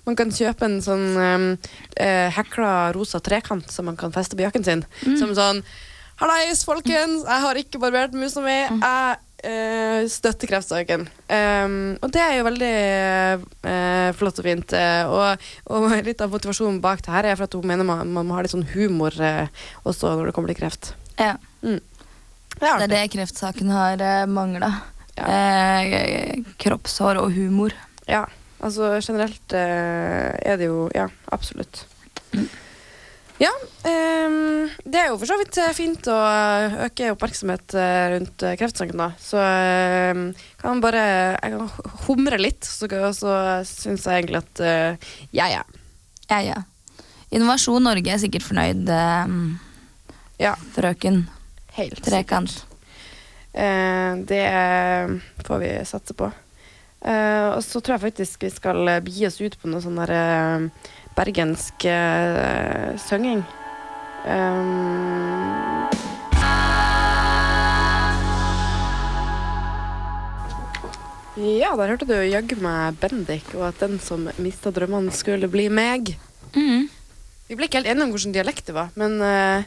man 0.05 0.17
kan 0.19 0.31
kjøpe 0.33 0.67
en 0.67 0.79
sånn 0.83 1.05
eh, 1.17 2.27
hekla 2.35 2.93
rosa 2.95 3.21
trekant 3.23 3.71
som 3.73 3.89
man 3.89 3.97
kan 3.99 4.13
feste 4.15 4.37
på 4.37 4.45
jakken 4.45 4.67
sin. 4.67 4.85
Som 5.17 5.33
sånn 5.37 5.63
Hallais, 6.17 6.63
folkens! 6.65 7.23
Jeg 7.27 7.41
har 7.43 7.57
ikke 7.61 7.79
barbert 7.81 8.15
musa 8.17 8.41
mi. 8.41 8.55
Jeg 8.55 9.17
uh, 9.45 10.07
støtter 10.09 10.49
kreftsaken. 10.49 11.03
Um, 11.29 11.75
og 12.01 12.09
det 12.15 12.23
er 12.23 12.37
jo 12.39 12.45
veldig 12.47 12.71
uh, 13.67 14.07
flott 14.17 14.39
og 14.41 14.47
fint. 14.47 14.73
eh, 14.73 15.05
og, 15.05 15.45
og 15.69 15.85
litt 16.07 16.23
av 16.25 16.33
motivasjonen 16.33 16.79
bak 16.81 17.03
det 17.05 17.13
her 17.13 17.29
er 17.29 17.37
for 17.37 17.45
at 17.45 17.57
hun 17.57 17.67
mener 17.69 17.85
man, 17.85 18.09
man 18.15 18.25
må 18.25 18.37
ha 18.37 18.41
litt 18.45 18.55
sånn 18.55 18.65
humor 18.73 19.13
uh, 19.21 19.45
også 19.85 20.15
når 20.17 20.31
det 20.31 20.35
kommer 20.37 20.53
til 20.53 20.59
kreft. 20.63 20.91
Ja. 21.21 21.35
Mm. 21.61 21.81
Det 22.57 22.71
er 22.73 22.89
det 22.89 23.03
kreftsaken 23.13 23.69
har 23.69 24.01
uh, 24.01 24.23
mangla. 24.29 24.71
eh, 25.21 26.33
kroppshår 26.61 27.21
og 27.21 27.29
humor. 27.37 27.73
Ja, 28.09 28.23
altså 28.63 28.95
generelt 29.05 29.53
eh, 29.53 30.33
er 30.41 30.57
det 30.57 30.69
jo 30.71 30.87
Ja, 30.95 31.07
absolutt. 31.33 31.83
Ja, 33.37 33.51
ehm, 33.85 34.26
det 34.87 34.99
er 35.01 35.09
jo 35.11 35.17
for 35.19 35.29
så 35.29 35.35
vidt 35.39 35.57
eh, 35.59 35.73
fint 35.75 36.07
å 36.11 36.15
eh, 36.15 36.77
øke 36.87 37.09
oppmerksomhet 37.13 37.75
eh, 37.75 38.05
rundt 38.13 38.45
kreftsaken, 38.59 39.01
da. 39.01 39.09
Så 39.19 39.41
kan 40.61 40.69
man 40.71 40.83
bare 40.83 41.03
Jeg 41.35 41.53
kan 41.55 41.71
humre 42.07 42.39
litt, 42.39 42.63
så, 42.63 42.87
så 43.15 43.35
syns 43.67 44.07
jeg 44.07 44.23
egentlig 44.23 44.43
at 44.43 44.63
ja, 45.35 45.49
ja. 45.51 45.63
Ja, 46.27 46.39
ja. 46.43 46.61
Innovasjon 47.31 47.83
Norge 47.83 48.13
er 48.13 48.21
sikkert 48.21 48.45
fornøyd, 48.47 48.87
eh, 48.87 49.35
Ja, 50.39 50.55
frøken. 50.75 51.25
helt 51.77 52.03
Trekant. 52.05 52.63
Eh, 53.57 54.15
det 54.29 54.43
får 55.47 55.63
vi 55.63 55.71
satse 55.89 56.15
på. 56.17 56.31
Eh, 57.01 57.47
og 57.51 57.61
så 57.65 57.81
tror 57.81 57.97
jeg 57.97 58.05
faktisk 58.07 58.47
vi 58.47 58.51
skal 58.53 58.93
begi 59.05 59.27
oss 59.27 59.41
ut 59.41 59.57
på 59.59 59.69
noe 59.69 59.83
sånn 59.83 59.99
der 59.99 60.69
bergensk 61.17 61.87
synging. 63.07 63.41
Um, 64.27 65.87
ja, 71.37 71.69
der 71.79 71.93
hørte 71.93 72.07
du 72.09 72.15
jaggu 72.27 72.57
meg 72.59 72.97
Bendik, 72.99 73.47
og 73.55 73.69
at 73.69 73.79
den 73.85 73.95
som 74.03 74.27
mista 74.41 74.73
drømmene, 74.75 75.15
skulle 75.15 75.47
bli 75.51 75.69
meg. 75.71 76.11
Mm. 76.57 76.89
Vi 77.47 77.55
ble 77.55 77.69
ikke 77.69 77.79
helt 77.79 77.93
enige 77.93 78.09
om 78.09 78.13
hvilken 78.17 78.35
dialekt 78.35 78.67
det 78.67 78.75
var, 78.75 78.91
men 78.99 79.15
uh, 79.23 79.63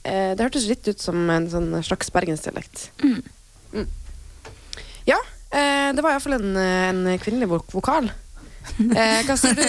det 0.00 0.40
hørtes 0.40 0.70
litt 0.70 0.88
ut 0.88 1.04
som 1.04 1.20
en 1.28 1.50
sånn 1.52 1.68
slags 1.84 2.08
bergensdialekt. 2.14 2.88
Mm. 3.04 3.20
Mm. 3.74 3.88
Ja, 5.12 5.20
uh, 5.20 5.90
det 5.92 6.00
var 6.00 6.14
iallfall 6.16 6.40
en, 6.40 6.56
en 6.56 7.06
kvinnelig 7.20 7.52
vok 7.52 7.68
vokal. 7.76 8.08
Hva 9.28 9.34
sier 9.36 9.58
du, 9.58 9.64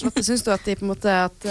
Charlotte? 0.00 0.24
Syns 0.24 0.46
du 0.46 0.54
at 0.54 0.64
de 0.64 0.72
på 0.80 0.86
en 0.86 0.94
måte 0.94 1.12
at 1.12 1.44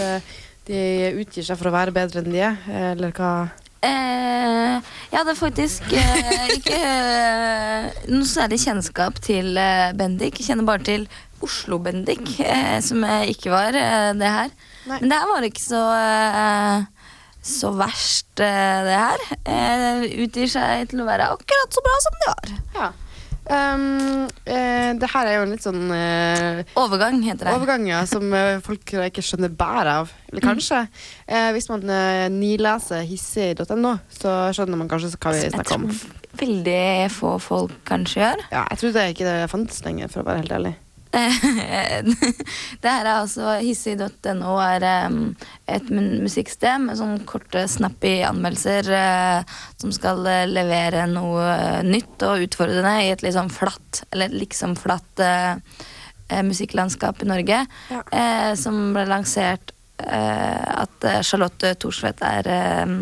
de 0.68 0.82
utgir 1.22 1.46
seg 1.46 1.58
for 1.58 1.70
å 1.70 1.74
være 1.74 1.94
bedre 1.94 2.20
enn 2.22 2.30
de 2.34 2.42
er, 2.50 2.60
eller 2.92 3.14
hva? 3.16 3.32
Eh, 3.80 4.76
jeg 5.08 5.16
hadde 5.16 5.34
faktisk 5.38 5.88
eh, 5.96 6.50
ikke 6.58 6.76
eh, 6.76 7.86
noe 8.12 8.28
særlig 8.28 8.60
kjennskap 8.60 9.20
til 9.24 9.56
eh, 9.56 9.90
Bendik. 9.96 10.36
Jeg 10.36 10.50
kjenner 10.50 10.68
bare 10.68 10.84
til 10.84 11.06
Oslo-Bendik, 11.40 12.34
eh, 12.44 12.76
som 12.84 13.00
eh, 13.08 13.30
ikke 13.32 13.52
var 13.54 13.72
det 13.72 14.32
her. 14.34 14.52
Nei. 14.90 14.98
Men 15.00 15.08
det 15.08 15.20
her 15.22 15.30
var 15.32 15.48
ikke 15.48 15.64
så 15.64 15.84
så 17.40 17.70
verst, 17.72 18.26
det 18.36 18.50
her. 18.92 19.22
Eh, 19.48 20.02
utgir 20.26 20.50
seg 20.52 20.90
til 20.90 21.00
å 21.00 21.06
være 21.08 21.30
akkurat 21.32 21.72
så 21.72 21.84
bra 21.86 21.94
som 22.04 22.18
de 22.20 22.28
var. 22.28 22.50
Ja. 22.76 22.88
Um, 23.50 24.28
eh, 24.46 24.92
det 25.00 25.08
her 25.10 25.26
er 25.26 25.36
jo 25.40 25.42
en 25.42 25.54
litt 25.56 25.64
sånn 25.64 25.88
eh, 25.90 26.60
Overgang, 26.78 27.18
heter 27.26 27.48
det. 27.48 27.54
overgang 27.58 27.88
ja, 27.88 28.04
som 28.06 28.30
eh, 28.36 28.60
folk 28.62 28.94
ikke 29.08 29.24
skjønner 29.26 29.50
bæret 29.50 29.90
av. 29.90 30.14
Eller 30.30 30.44
kanskje. 30.44 30.84
Eh, 31.26 31.50
hvis 31.56 31.66
man 31.72 31.82
eh, 31.90 32.28
nileser 32.30 33.02
hissig.no, 33.08 33.96
så 34.14 34.36
skjønner 34.54 34.78
man 34.78 34.90
kanskje 34.92 35.16
hva 35.16 35.34
vi 35.34 35.48
snakker 35.50 35.80
om. 35.80 35.88
tror 35.90 36.20
veldig 36.40 37.10
få 37.10 37.34
folk 37.42 37.74
kanskje 37.88 38.22
gjør. 38.22 38.44
Ja, 38.52 38.62
jeg 38.70 38.82
trodde 38.84 39.08
ikke 39.12 39.26
det 39.26 39.50
fantes 39.50 39.82
lenger, 39.86 40.12
for 40.12 40.22
å 40.22 40.28
være 40.30 40.44
helt 40.44 40.54
ærlig. 40.60 40.74
det 42.80 42.86
her 42.86 43.02
er 43.02 43.08
altså 43.16 43.56
hissig.no 43.58 44.52
er 44.62 44.84
um, 45.08 45.32
et 45.66 45.88
musikksted 45.90 46.84
med 46.84 46.98
sånn 47.00 47.16
korte, 47.26 47.64
snappy 47.70 48.20
anmeldelser 48.28 48.90
eh, 48.94 49.56
som 49.80 49.90
skal 49.94 50.22
eh, 50.30 50.44
levere 50.50 51.08
noe 51.10 51.42
eh, 51.50 51.80
nytt 51.86 52.22
og 52.26 52.46
utfordrende 52.46 52.94
i 53.02 53.10
et 53.14 53.24
liksom 53.26 53.50
flatt, 53.50 54.04
eller 54.14 54.30
liksom 54.38 54.76
flatt 54.78 55.24
eh, 55.24 55.58
eh, 56.30 56.44
musikklandskap 56.46 57.24
i 57.24 57.30
Norge. 57.32 57.64
Ja. 57.90 58.04
Eh, 58.14 58.52
som 58.60 58.92
ble 58.94 59.08
lansert 59.10 59.74
eh, 59.98 60.62
at 60.86 61.10
eh, 61.10 61.20
Charlotte 61.26 61.74
Thorsvedt 61.82 62.22
er 62.26 62.54
eh, 62.54 62.96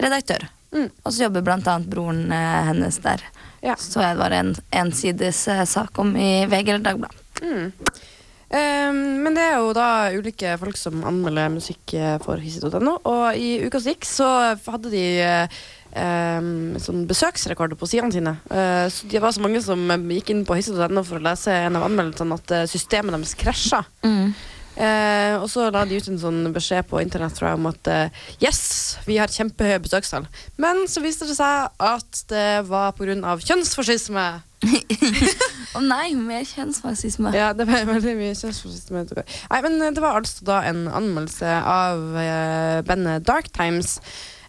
redaktør. 0.00 0.46
Mm. 0.70 0.86
Og 1.02 1.12
så 1.12 1.26
jobber 1.26 1.42
blant 1.42 1.66
annet 1.66 1.90
broren 1.90 2.28
eh, 2.30 2.60
hennes 2.70 3.02
der. 3.02 3.26
Ja. 3.60 3.74
Så 3.76 4.00
jeg 4.00 4.14
det 4.14 4.22
var 4.22 4.34
en 4.36 4.54
ensides 4.70 5.48
eh, 5.50 5.64
sak 5.68 5.98
om 5.98 6.14
i 6.16 6.46
VG 6.46 6.68
eller 6.68 6.86
Dagbladet. 6.86 7.26
Mm. 7.40 7.72
Um, 8.50 8.96
men 9.22 9.36
det 9.36 9.44
er 9.46 9.60
jo 9.62 9.74
da 9.76 10.10
ulike 10.10 10.56
folk 10.58 10.78
som 10.78 11.04
anmelder 11.06 11.52
musikk 11.54 11.92
eh, 11.94 12.16
for 12.24 12.40
hissig.no, 12.42 12.96
og 13.06 13.38
i 13.38 13.60
uka 13.62 13.78
som 13.78 13.92
gikk 13.92 14.08
så 14.08 14.30
hadde 14.64 14.90
de 14.90 15.04
um, 15.94 16.48
sånn 16.82 17.04
besøksrekorder 17.10 17.78
på 17.78 17.86
sidene 17.92 18.10
sine. 18.16 18.34
Uh, 18.50 18.90
det 19.12 19.22
var 19.22 19.36
så 19.36 19.44
mange 19.44 19.62
som 19.62 19.86
gikk 20.10 20.34
inn 20.34 20.42
på 20.48 20.58
hissig.no 20.58 21.04
for 21.06 21.20
å 21.20 21.26
lese 21.28 21.54
en 21.68 21.78
av 21.78 21.86
anmeldelsene 21.86 22.40
at 22.42 22.56
systemet 22.72 23.14
deres 23.14 23.38
krasja. 23.38 23.84
Eh, 24.80 25.34
og 25.36 25.48
så 25.52 25.66
la 25.68 25.82
de 25.84 25.98
ut 26.00 26.06
en 26.08 26.20
sånn 26.20 26.40
beskjed 26.54 26.86
på 26.88 27.02
internett 27.02 27.34
tror 27.36 27.50
jeg, 27.50 27.58
om 27.60 27.68
at 27.68 27.90
eh, 27.92 28.22
yes, 28.40 28.62
vi 29.04 29.18
har 29.20 29.32
kjempehøye 29.32 29.82
besøkstall. 29.84 30.28
Men 30.60 30.86
så 30.88 31.02
viste 31.04 31.28
det 31.28 31.36
seg 31.36 31.68
at 31.76 32.22
det 32.32 32.46
var 32.70 32.94
pga. 32.96 33.36
kjønnsfascisme. 33.44 34.24
Å 35.76 35.82
nei, 35.84 36.14
mer 36.16 36.46
kjønnsfascisme. 36.48 37.32
Ja, 37.36 37.52
det 37.56 37.68
var 37.68 37.84
veldig 37.88 38.16
mye 38.18 38.34
kjønnsfascisme. 38.38 39.04
Nei, 39.04 39.60
men 39.66 39.78
eh, 39.84 39.92
det 39.96 40.04
var 40.04 40.20
altså 40.20 40.48
da 40.48 40.62
en 40.70 40.86
anmeldelse 40.88 41.54
av 41.60 42.18
eh, 42.24 42.80
bandet 42.88 43.28
Dark 43.28 43.52
Times 43.56 43.98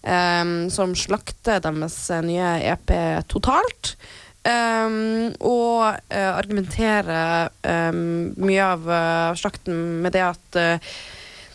eh, 0.04 0.48
som 0.72 0.96
slakter 0.96 1.60
deres 1.64 1.98
eh, 2.08 2.24
nye 2.24 2.56
EP 2.72 2.96
totalt. 3.32 3.98
Um, 4.42 5.36
og 5.38 5.84
uh, 6.10 6.32
argumenterer 6.34 7.52
um, 7.62 8.32
mye 8.42 8.64
av 8.66 8.88
uh, 8.90 9.36
slakten 9.38 10.00
med 10.02 10.16
det 10.18 10.24
at 10.26 10.58
uh, 10.58 10.94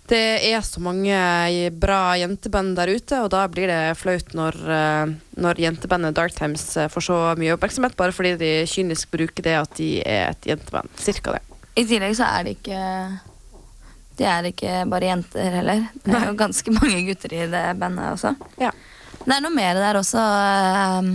det 0.07 0.53
er 0.53 0.61
så 0.63 0.81
mange 0.83 1.17
bra 1.83 2.15
jenteband 2.19 2.77
der 2.79 2.93
ute, 2.95 3.19
og 3.25 3.31
da 3.35 3.43
blir 3.51 3.67
det 3.71 3.97
flaut 3.99 4.35
når, 4.39 4.59
eh, 4.71 5.15
når 5.43 5.61
jentebandet 5.65 6.15
Dark 6.15 6.35
Times 6.37 6.63
eh, 6.79 6.91
får 6.93 7.07
så 7.09 7.17
mye 7.39 7.57
oppmerksomhet, 7.57 7.97
bare 7.99 8.15
fordi 8.15 8.37
de 8.39 8.51
kynisk 8.71 9.11
bruker 9.11 9.43
det 9.43 9.57
at 9.59 9.73
de 9.79 9.89
er 10.07 10.31
et 10.31 10.51
jenteband. 10.53 10.93
Cirka 11.03 11.35
det. 11.37 11.43
I 11.75 11.87
tillegg 11.89 12.15
så 12.17 12.29
er 12.31 12.47
det 12.47 12.57
ikke 12.57 12.83
De 14.17 14.25
er 14.25 14.47
ikke 14.49 14.85
bare 14.89 15.11
jenter 15.11 15.59
heller. 15.59 15.83
Det 16.05 16.15
er 16.15 16.31
jo 16.31 16.39
ganske 16.39 16.73
mange 16.73 17.03
gutter 17.09 17.35
i 17.37 17.49
det 17.53 17.65
bandet 17.81 18.15
også. 18.15 18.37
Ja. 18.63 18.71
Det 19.19 19.35
er 19.35 19.43
noe 19.43 19.53
mer 19.53 19.75
der 19.77 19.99
også. 19.99 20.23
ehm, 20.23 21.11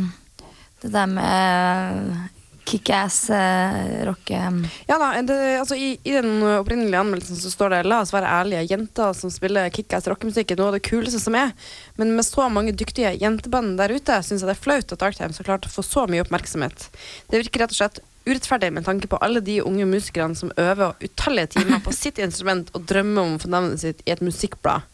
Det 0.81 0.91
der 0.93 1.09
med 1.09 2.29
kickass 2.71 3.29
uh, 3.29 4.05
rocke... 4.07 4.39
Ja 4.87 4.97
da, 5.01 5.09
det, 5.25 5.37
altså 5.59 5.75
i, 5.75 5.93
I 6.03 6.13
den 6.17 6.43
opprinnelige 6.45 6.99
anmeldelsen 6.99 7.39
så 7.39 7.51
står 7.51 7.73
det 7.73 7.81
La 7.89 8.01
oss 8.03 8.13
være 8.13 8.29
ærlige, 8.29 8.63
jenter 8.71 9.15
som 9.17 9.33
spiller 9.33 9.71
kickass 9.73 10.07
rockemusikk 10.09 10.53
er 10.53 10.61
noe 10.61 10.71
av 10.71 10.77
det 10.77 10.85
kuleste 10.87 11.19
som 11.21 11.35
er. 11.37 11.51
Men 11.99 12.15
med 12.15 12.27
så 12.27 12.47
mange 12.53 12.75
dyktige 12.77 13.13
jenteband 13.21 13.75
der 13.81 13.93
ute, 13.95 14.21
syns 14.23 14.43
jeg 14.43 14.51
det 14.51 14.55
er 14.55 14.63
flaut 14.63 14.95
at 14.95 15.03
Dark 15.03 15.19
så 15.19 15.47
klart 15.47 15.67
få 15.71 15.85
så 15.85 16.07
mye 16.09 16.23
oppmerksomhet. 16.25 16.87
Det 17.31 17.43
virker 17.43 17.65
rett 17.65 17.75
og 17.75 17.81
slett 17.81 18.01
urettferdig 18.25 18.69
med 18.73 18.85
tanke 18.85 19.09
på 19.09 19.17
alle 19.17 19.41
de 19.41 19.61
unge 19.65 19.85
musikerne 19.89 20.37
som 20.37 20.53
øver 20.61 20.93
utallige 21.01 21.57
timer 21.57 21.81
på 21.83 21.93
sitt 21.95 22.21
instrument 22.25 22.69
og 22.77 22.85
drømmer 22.89 23.25
om 23.25 23.37
å 23.37 23.41
få 23.41 23.49
navnet 23.51 23.81
sitt 23.81 24.03
i 24.05 24.13
et 24.13 24.21
musikkblad. 24.25 24.85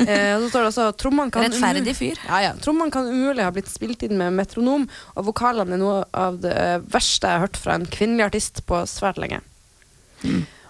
Eh, 0.00 0.32
og 0.36 0.46
så 0.46 0.48
står 0.48 0.62
det 0.62 0.68
også 0.70 0.84
trommene 1.00 1.34
kan 1.34 1.44
Rettferdig 1.44 1.92
fyr. 1.98 2.20
Ja, 2.24 2.38
ja. 2.46 2.52
Trommene 2.62 2.94
kan 2.94 3.08
umulig 3.10 3.44
ha 3.44 3.50
blitt 3.54 3.68
spilt 3.68 4.04
inn 4.06 4.16
med 4.20 4.36
metronom, 4.38 4.86
og 5.14 5.26
vokalene 5.28 5.76
er 5.76 5.82
noe 5.82 5.98
av 6.16 6.38
det 6.44 6.54
eh, 6.56 6.78
verste 6.92 7.28
jeg 7.28 7.40
har 7.40 7.44
hørt 7.44 7.60
fra 7.60 7.76
en 7.76 7.88
kvinnelig 7.90 8.30
artist 8.30 8.62
på 8.70 8.80
svært 8.88 9.20
lenge. 9.20 9.42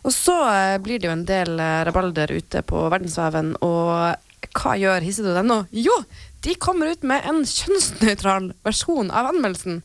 Og 0.02 0.12
så 0.14 0.36
eh, 0.48 0.78
blir 0.82 1.00
det 1.00 1.10
jo 1.10 1.14
en 1.14 1.28
del 1.28 1.60
eh, 1.60 1.82
rabalder 1.88 2.32
ute 2.32 2.64
på 2.66 2.86
verdensveven, 2.92 3.54
og 3.66 4.50
hva 4.56 4.74
gjør 4.80 5.04
hisse.no? 5.04 5.62
Jo, 5.70 5.94
de 6.44 6.56
kommer 6.56 6.94
ut 6.94 7.04
med 7.06 7.26
en 7.28 7.42
kjønnsnøytral 7.44 8.50
versjon 8.66 9.12
av 9.12 9.30
anmeldelsen, 9.34 9.82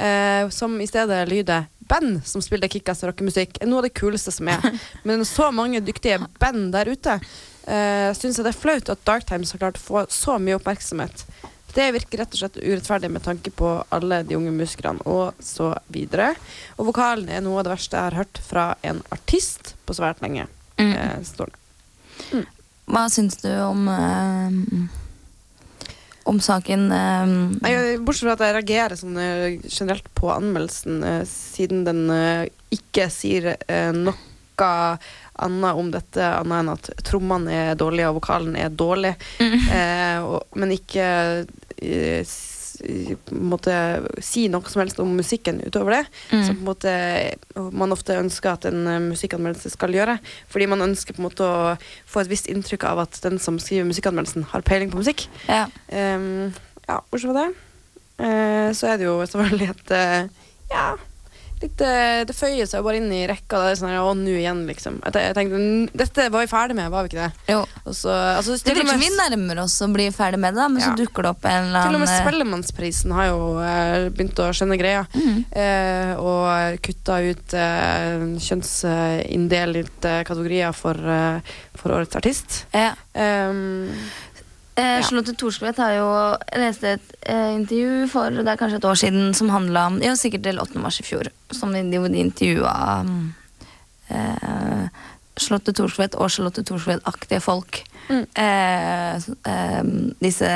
eh, 0.00 0.48
som 0.54 0.78
i 0.80 0.88
stedet 0.88 1.24
lyder 1.30 1.70
Band 1.84 2.22
som 2.24 2.40
spiller 2.40 2.70
kickass 2.72 3.04
rockemusikk, 3.04 3.58
er 3.60 3.68
noe 3.68 3.82
av 3.82 3.88
det 3.88 3.96
kuleste 3.98 4.32
som 4.32 4.48
er. 4.48 4.62
Men 5.08 5.26
så 5.28 5.50
mange 5.52 5.82
dyktige 5.84 6.16
band 6.40 6.70
der 6.72 6.88
ute, 6.88 7.18
uh, 7.68 8.10
syns 8.16 8.38
jeg 8.38 8.46
det 8.46 8.52
er 8.54 8.60
flaut 8.60 8.92
at 8.92 9.04
Dark 9.08 9.26
Times 9.28 9.52
har 9.54 9.62
klart 9.62 9.80
å 9.80 9.84
få 9.84 10.06
så 10.12 10.38
mye 10.42 10.58
oppmerksomhet. 10.58 11.26
Det 11.74 11.88
virker 11.96 12.22
rett 12.22 12.34
og 12.36 12.38
slett 12.38 12.58
urettferdig 12.62 13.10
med 13.10 13.24
tanke 13.24 13.50
på 13.50 13.70
alle 13.94 14.20
de 14.22 14.36
unge 14.38 14.52
musikerne 14.54 15.02
og 15.10 15.34
så 15.42 15.72
videre. 15.90 16.32
Og 16.78 16.92
vokalen 16.92 17.30
er 17.32 17.42
noe 17.42 17.58
av 17.58 17.66
det 17.66 17.74
verste 17.74 17.98
jeg 17.98 18.12
har 18.12 18.18
hørt 18.22 18.38
fra 18.46 18.66
en 18.86 19.02
artist 19.14 19.74
på 19.86 19.96
svært 19.98 20.22
lenge. 20.22 20.46
Mm. 20.78 20.92
eh, 20.92 21.18
står 21.26 21.50
det. 21.50 22.44
Hva 22.90 23.08
syns 23.10 23.40
du 23.42 23.50
om 23.64 23.88
eh, 23.90 24.86
om 26.30 26.38
saken? 26.40 26.86
eh, 26.92 27.34
jeg, 27.70 27.98
bortsett 28.04 28.28
fra 28.28 28.36
at 28.36 28.44
jeg 28.46 28.56
reagerer 28.58 29.00
sånn 29.00 29.18
eh, 29.20 29.58
generelt 29.66 30.06
på 30.14 30.30
anmeldelsen, 30.34 31.02
eh, 31.04 31.22
siden 31.28 31.82
den 31.88 32.06
eh, 32.12 32.46
ikke 32.74 33.08
sier 33.12 33.54
eh, 33.56 34.14
noe 34.60 34.96
annet 35.44 35.80
om 35.80 35.90
dette, 35.90 36.24
annet 36.24 36.60
enn 36.62 36.72
at 36.74 36.90
trommene 37.06 37.60
er 37.70 37.78
dårlige 37.78 38.10
og 38.10 38.20
vokalen 38.20 38.56
er 38.56 38.70
dårlig, 38.70 39.14
eh, 39.74 40.18
og, 40.22 40.44
men 40.58 40.74
ikke 40.76 41.06
eh, 41.82 42.36
måte 43.30 43.74
si 44.24 44.46
noe 44.52 44.66
som 44.70 44.82
helst 44.82 45.00
om 45.02 45.12
musikken 45.16 45.60
utover 45.64 45.98
det. 45.98 46.02
Mm. 46.30 46.42
Som 46.46 46.56
på 46.56 46.60
en 46.60 46.68
måte 46.68 46.94
man 47.76 47.94
ofte 47.94 48.18
ønsker 48.18 48.54
at 48.54 48.68
en 48.70 48.86
eh, 48.90 49.02
musikkanmeldelse 49.04 49.72
skal 49.74 49.94
gjøre. 49.94 50.18
Fordi 50.52 50.68
man 50.70 50.84
ønsker 50.88 51.16
på 51.16 51.22
en 51.22 51.28
måte 51.28 51.46
å 51.46 51.74
få 52.10 52.24
et 52.24 52.32
visst 52.32 52.50
inntrykk 52.50 52.86
av 52.90 53.04
at 53.06 53.20
den 53.24 53.40
som 53.42 53.60
skriver 53.62 53.88
musikkanmeldelsen, 53.88 54.48
har 54.52 54.66
peiling 54.66 54.92
på 54.92 55.00
musikk. 55.02 55.26
Ja. 55.48 55.66
Um, 55.88 56.52
ja, 56.88 57.00
bortsett 57.10 57.30
fra 57.30 57.44
det, 57.44 57.48
uh, 58.20 58.70
så 58.76 58.92
er 58.92 59.00
det 59.00 59.08
jo 59.08 59.18
selvfølgelig 59.24 59.70
et 59.72 59.94
uh, 59.94 60.48
Ja, 60.72 60.88
litt 61.62 61.80
eh, 61.84 62.24
Det 62.28 62.34
føyer 62.36 62.66
seg 62.68 62.82
bare 62.84 62.98
inn 63.00 63.10
i 63.14 63.22
rekka. 63.30 63.60
Det 63.62 63.70
er 63.72 63.78
sånn 63.80 63.94
Å, 64.00 64.10
nå 64.18 64.34
igjen, 64.34 64.64
liksom. 64.68 64.98
Jeg, 65.06 65.34
tenkte, 65.36 65.60
Dette 65.96 66.26
var 66.34 66.44
vi 66.44 66.50
ferdig 66.50 66.76
med, 66.78 66.90
var 66.92 67.06
vi 67.06 67.12
ikke 67.12 67.22
det? 67.28 67.52
Jo. 67.54 67.60
Så, 67.92 68.10
altså, 68.10 68.56
Det 68.58 68.74
blir 68.74 68.82
ikke 68.82 68.88
virker 68.88 68.98
som 68.98 69.04
vi 69.04 69.10
nærmer 69.20 69.62
oss 69.64 69.76
å 69.84 69.88
bli 69.92 70.08
ferdig 70.14 70.40
med 70.42 70.54
det, 70.58 70.66
men 70.74 70.82
Ja. 70.82 70.90
så 70.90 70.98
dukker 70.98 71.22
det 71.28 71.30
opp 71.34 71.44
en 71.50 71.68
eller 71.70 71.86
Til 71.88 71.94
og 71.98 72.02
med 72.04 72.10
eh, 72.12 72.20
Spellemannsprisen 72.24 73.14
har 73.16 73.26
jo 73.30 73.40
eh, 73.62 74.08
begynt 74.14 74.42
å 74.44 74.50
skjønne 74.56 74.78
greia. 74.80 75.04
Mm. 75.14 75.38
Eh, 75.64 76.12
og 76.20 76.80
kutta 76.84 77.20
ut 77.30 77.54
eh, 77.54 78.26
kjønnsinndelte 78.48 80.18
kategorier 80.28 80.72
for, 80.76 80.98
for 81.78 81.96
årets 81.98 82.16
artist. 82.20 82.64
ja. 82.74 82.92
Um, 83.14 83.90
Eh. 84.76 85.00
Charlotte 85.06 85.36
Thorstvedt 85.38 85.78
har 85.78 85.92
jo 85.94 86.06
lest 86.58 86.82
et 86.84 87.12
eh, 87.30 87.52
intervju 87.54 88.08
for 88.10 88.30
det 88.34 88.48
er 88.50 88.58
kanskje 88.58 88.80
et 88.80 88.84
år 88.90 88.98
siden 88.98 89.34
som 89.38 89.48
handla 89.54 89.86
om 89.86 90.00
Ja, 90.02 90.16
sikkert 90.18 90.42
til 90.42 90.58
8. 90.58 90.80
mars 90.82 90.98
i 90.98 91.04
fjor. 91.06 91.28
Som 91.54 91.72
de, 91.76 91.82
de 91.86 92.18
intervjua 92.18 93.04
eh, 94.10 94.86
Charlotte 95.38 95.72
Thorstvedt 95.74 96.14
og 96.18 96.30
Charlotte 96.30 96.62
Thorstvedt-aktige 96.66 97.40
folk. 97.42 97.82
Mm. 98.08 98.24
Eh, 98.38 99.14
eh, 99.50 99.82
disse 100.22 100.50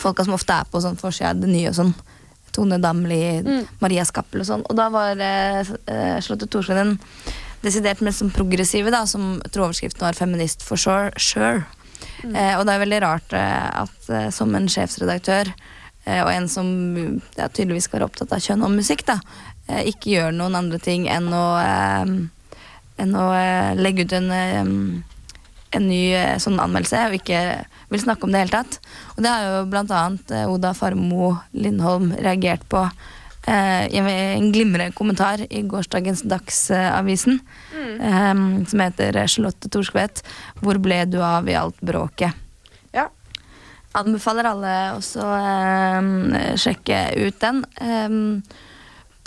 folka 0.00 0.24
som 0.24 0.36
ofte 0.36 0.56
er 0.60 0.68
på 0.68 0.80
sånn 0.84 0.98
forsida 1.00 1.30
av 1.32 1.40
det 1.42 1.48
nye 1.52 1.68
og 1.70 1.76
sånn. 1.78 1.94
Tone 2.52 2.78
Damli, 2.82 3.42
Mm. 3.44 3.66
Maria 3.80 4.04
Skappel 4.04 4.40
og 4.42 4.46
sånn. 4.48 4.64
Og 4.68 4.76
da 4.76 4.88
var 4.90 5.16
eh, 5.20 5.60
eh, 5.60 6.18
Charlotte 6.20 6.48
Thorstvedt 6.50 6.80
den 6.80 6.98
desidert 7.62 8.00
mest 8.00 8.18
som 8.22 8.30
progressive, 8.30 8.90
da, 8.90 9.04
som 9.06 9.40
tror 9.52 9.68
overskriften 9.68 10.00
var 10.00 10.12
'Feminist 10.14 10.62
for 10.62 10.76
sure'. 10.76 11.12
sure. 11.18 11.66
Eh, 12.24 12.54
og 12.58 12.64
det 12.66 12.74
er 12.74 12.84
veldig 12.84 13.00
rart 13.04 13.34
eh, 13.36 13.66
at 13.82 14.08
eh, 14.12 14.28
som 14.34 14.54
en 14.54 14.70
sjefsredaktør 14.70 15.52
og 16.08 16.30
en 16.32 16.46
som 16.48 16.68
ja, 17.36 17.50
tydeligvis 17.52 17.84
skal 17.84 17.98
være 17.98 18.06
opptatt 18.06 18.30
av 18.32 18.40
kjønn 18.40 18.62
og 18.64 18.70
musikk, 18.72 19.02
da, 19.04 19.18
ikke 19.84 20.14
gjør 20.14 20.30
noen 20.32 20.54
andre 20.56 20.78
ting 20.80 21.02
enn 21.12 21.26
å, 21.36 21.42
enn 22.96 23.12
å 23.12 23.24
legge 23.76 24.06
ut 24.08 24.14
en, 24.16 24.30
en 24.32 25.84
ny 25.84 26.00
sånn 26.40 26.56
anmeldelse 26.64 27.02
og 27.10 27.18
ikke 27.18 27.42
vil 27.92 28.02
snakke 28.02 28.26
om 28.26 28.32
det 28.32 28.40
i 28.40 28.40
det 28.40 28.46
hele 28.46 28.56
tatt. 28.56 28.80
Og 29.16 29.24
det 29.24 29.32
har 29.32 29.46
jo 29.46 29.60
eh, 30.32 30.50
Oda 30.50 30.74
Farmo 30.76 31.36
Lindholm 31.52 32.12
reagert 32.18 32.66
på 32.68 32.84
eh, 33.48 33.88
i 33.88 34.00
en 34.00 34.52
glimrende 34.52 34.94
kommentar 34.96 35.42
i 35.48 35.62
gårsdagens 35.62 36.22
Dagsavisen, 36.28 37.40
eh, 38.00 38.34
som 38.68 38.80
heter 38.84 39.26
Charlotte 39.26 39.70
Torskvedt. 39.72 40.22
'Hvor 40.60 40.78
ble 40.82 41.04
du 41.04 41.20
av 41.22 41.48
i 41.48 41.56
alt 41.58 41.80
bråket'? 41.80 42.32
ja. 42.92 43.08
Anbefaler 43.96 44.44
alle 44.44 44.74
også 44.98 45.24
eh, 45.24 46.56
sjekke 46.56 46.98
ut 47.26 47.40
den. 47.40 47.64
eh, 47.80 48.64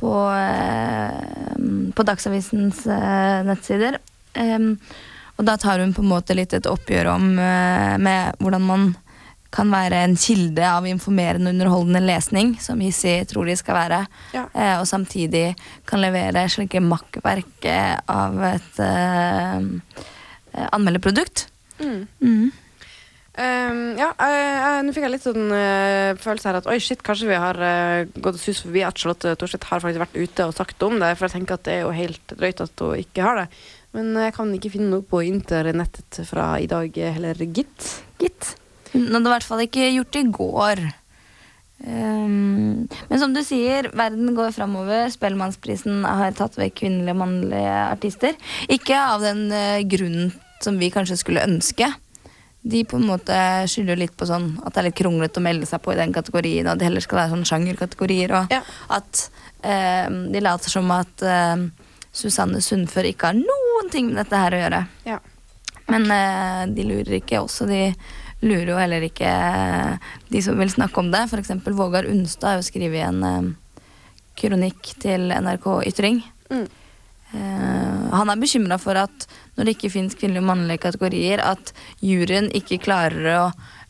på, 0.02 0.12
på 1.94 2.04
Dagsavisens 2.10 2.80
nettsider. 3.46 4.00
Og 5.38 5.46
da 5.46 5.54
tar 5.62 5.78
hun 5.78 5.94
på 5.94 6.02
en 6.02 6.10
måte 6.10 6.34
litt 6.34 6.56
et 6.58 6.66
oppgjør 6.66 7.12
om 7.12 7.28
med 7.38 8.42
hvordan 8.42 8.66
man 8.66 8.88
kan 9.52 9.72
være 9.74 10.06
en 10.06 10.16
kilde 10.20 10.64
av 10.64 10.88
informerende 10.88 11.52
og 11.52 11.58
underholdende 11.58 12.02
lesning, 12.06 12.54
som 12.64 12.80
Hissi 12.80 13.18
tror 13.28 13.50
de 13.50 13.58
skal 13.60 13.76
være, 13.76 14.02
Ja. 14.34 14.46
eh, 14.56 14.80
og 14.80 14.88
samtidig 14.88 15.56
kan 15.86 16.02
levere 16.02 16.48
slike 16.50 16.80
makkverk 16.80 17.68
eh, 17.68 17.98
av 18.08 18.40
et 18.54 18.80
eh, 18.80 19.60
eh, 20.56 20.68
anmelderprodukt. 20.72 21.48
Mm. 21.82 22.08
Mm. 22.22 22.52
Um, 23.32 23.78
ja, 23.96 24.10
nå 24.84 24.92
fikk 24.92 25.06
jeg 25.06 25.12
litt 25.14 25.24
sånn 25.24 25.54
uh, 25.56 26.12
følelse 26.20 26.50
her 26.50 26.58
at 26.60 26.66
oi, 26.68 26.76
shit, 26.84 27.00
kanskje 27.02 27.30
vi 27.30 27.38
har 27.40 27.56
uh, 27.64 28.04
gått 28.20 28.42
sus 28.42 28.60
forbi 28.66 28.84
at 28.84 29.00
Charlotte 29.00 29.38
Thorstvedt 29.40 29.70
har 29.70 29.80
faktisk 29.80 30.04
vært 30.04 30.18
ute 30.20 30.48
og 30.50 30.56
sagt 30.58 30.84
om 30.84 30.98
det. 31.00 31.14
For 31.16 31.30
jeg 31.30 31.38
tenker 31.38 31.56
at 31.56 31.64
det 31.64 31.78
er 31.78 31.86
jo 31.86 31.94
helt 31.96 32.36
drøyt 32.36 32.64
at 32.68 32.84
hun 32.84 33.00
ikke 33.00 33.24
har 33.24 33.40
det. 33.40 33.48
Men 33.96 34.12
jeg 34.20 34.36
kan 34.36 34.52
ikke 34.56 34.74
finne 34.76 34.92
noe 34.92 35.08
på 35.08 35.24
internettet 35.28 36.22
fra 36.28 36.54
i 36.60 36.68
dag 36.72 37.00
heller, 37.16 37.40
gitt. 37.56 37.88
Gitt. 38.20 38.52
Hun 38.94 39.08
hadde 39.14 39.28
i 39.30 39.34
hvert 39.36 39.48
fall 39.48 39.64
ikke 39.66 39.92
gjort 39.96 40.12
det 40.16 40.24
i 40.26 40.32
går. 40.36 40.82
Um, 41.82 42.86
men 43.10 43.20
som 43.22 43.34
du 43.34 43.42
sier, 43.46 43.88
verden 43.98 44.36
går 44.38 44.54
framover. 44.54 45.10
Spellemannsprisen 45.14 46.04
har 46.06 46.36
tatt 46.38 46.60
vekk 46.60 46.76
kvinnelige 46.84 47.16
og 47.16 47.22
mannlige 47.24 47.76
artister. 47.88 48.38
Ikke 48.70 49.00
av 49.00 49.24
den 49.26 49.48
uh, 49.50 49.82
grunnen 49.90 50.34
som 50.62 50.78
vi 50.78 50.92
kanskje 50.94 51.18
skulle 51.18 51.46
ønske. 51.48 51.88
De 52.62 52.84
på 52.86 53.00
en 53.00 53.08
måte 53.10 53.34
skylder 53.72 53.98
litt 53.98 54.14
på 54.14 54.28
sånn 54.30 54.52
at 54.62 54.76
det 54.76 54.82
er 54.84 54.88
litt 54.92 55.00
kronglete 55.00 55.42
å 55.42 55.46
melde 55.48 55.66
seg 55.66 55.82
på 55.82 55.96
i 55.96 55.98
den 55.98 56.14
kategorien, 56.14 56.68
og 56.68 56.76
at 56.76 56.82
det 56.84 56.92
heller 56.92 57.02
skal 57.02 57.24
være 57.24 57.32
sånn 57.34 57.48
sjangerkategorier, 57.50 58.34
og 58.38 58.54
Ja. 58.54 58.60
at 58.94 59.24
eh, 59.66 60.06
de 60.30 60.44
later 60.46 60.70
som 60.70 60.92
at 60.94 61.24
uh, 61.26 61.64
Susanne 62.14 62.62
Sundfør 62.62 63.10
ikke 63.10 63.32
har 63.32 63.40
noen 63.40 63.90
ting 63.90 64.12
med 64.12 64.22
dette 64.22 64.38
her 64.44 64.54
å 64.54 64.62
gjøre. 64.62 64.82
Ja. 65.10 65.18
Men 65.90 66.06
eh, 66.14 66.62
de 66.78 66.86
lurer 66.86 67.18
ikke 67.18 67.42
også. 67.42 67.66
De 67.66 67.82
lurer 68.42 68.74
jo 68.74 68.80
heller 68.80 69.06
ikke 69.06 69.30
eh, 69.30 70.12
de 70.34 70.42
som 70.44 70.60
vil 70.60 70.72
snakke 70.74 71.02
om 71.02 71.12
det. 71.14 71.28
Eksempel 71.38 71.78
Vågar 71.78 72.10
Unstad 72.10 72.54
har 72.56 72.62
jo 72.62 72.68
skrevet 72.68 73.06
en 73.06 73.24
eh, 73.28 73.50
kronikk 74.42 74.94
til 75.02 75.30
NRK 75.32 75.68
Ytring. 75.92 76.22
Mm. 76.50 76.68
Eh, 77.32 78.00
han 78.12 78.34
er 78.34 78.42
bekymra 78.42 78.80
for 78.82 78.98
at 79.00 79.28
når 79.56 79.68
det 79.68 79.76
ikke 79.78 79.94
fins 79.94 80.18
kvinnelige 80.18 80.44
og 80.44 80.50
mannlige 80.50 80.86
kategorier, 80.88 81.44
at 81.44 81.74
juryen 82.04 82.50
ikke 82.58 82.82
klarer 82.82 83.30
å 83.38 83.44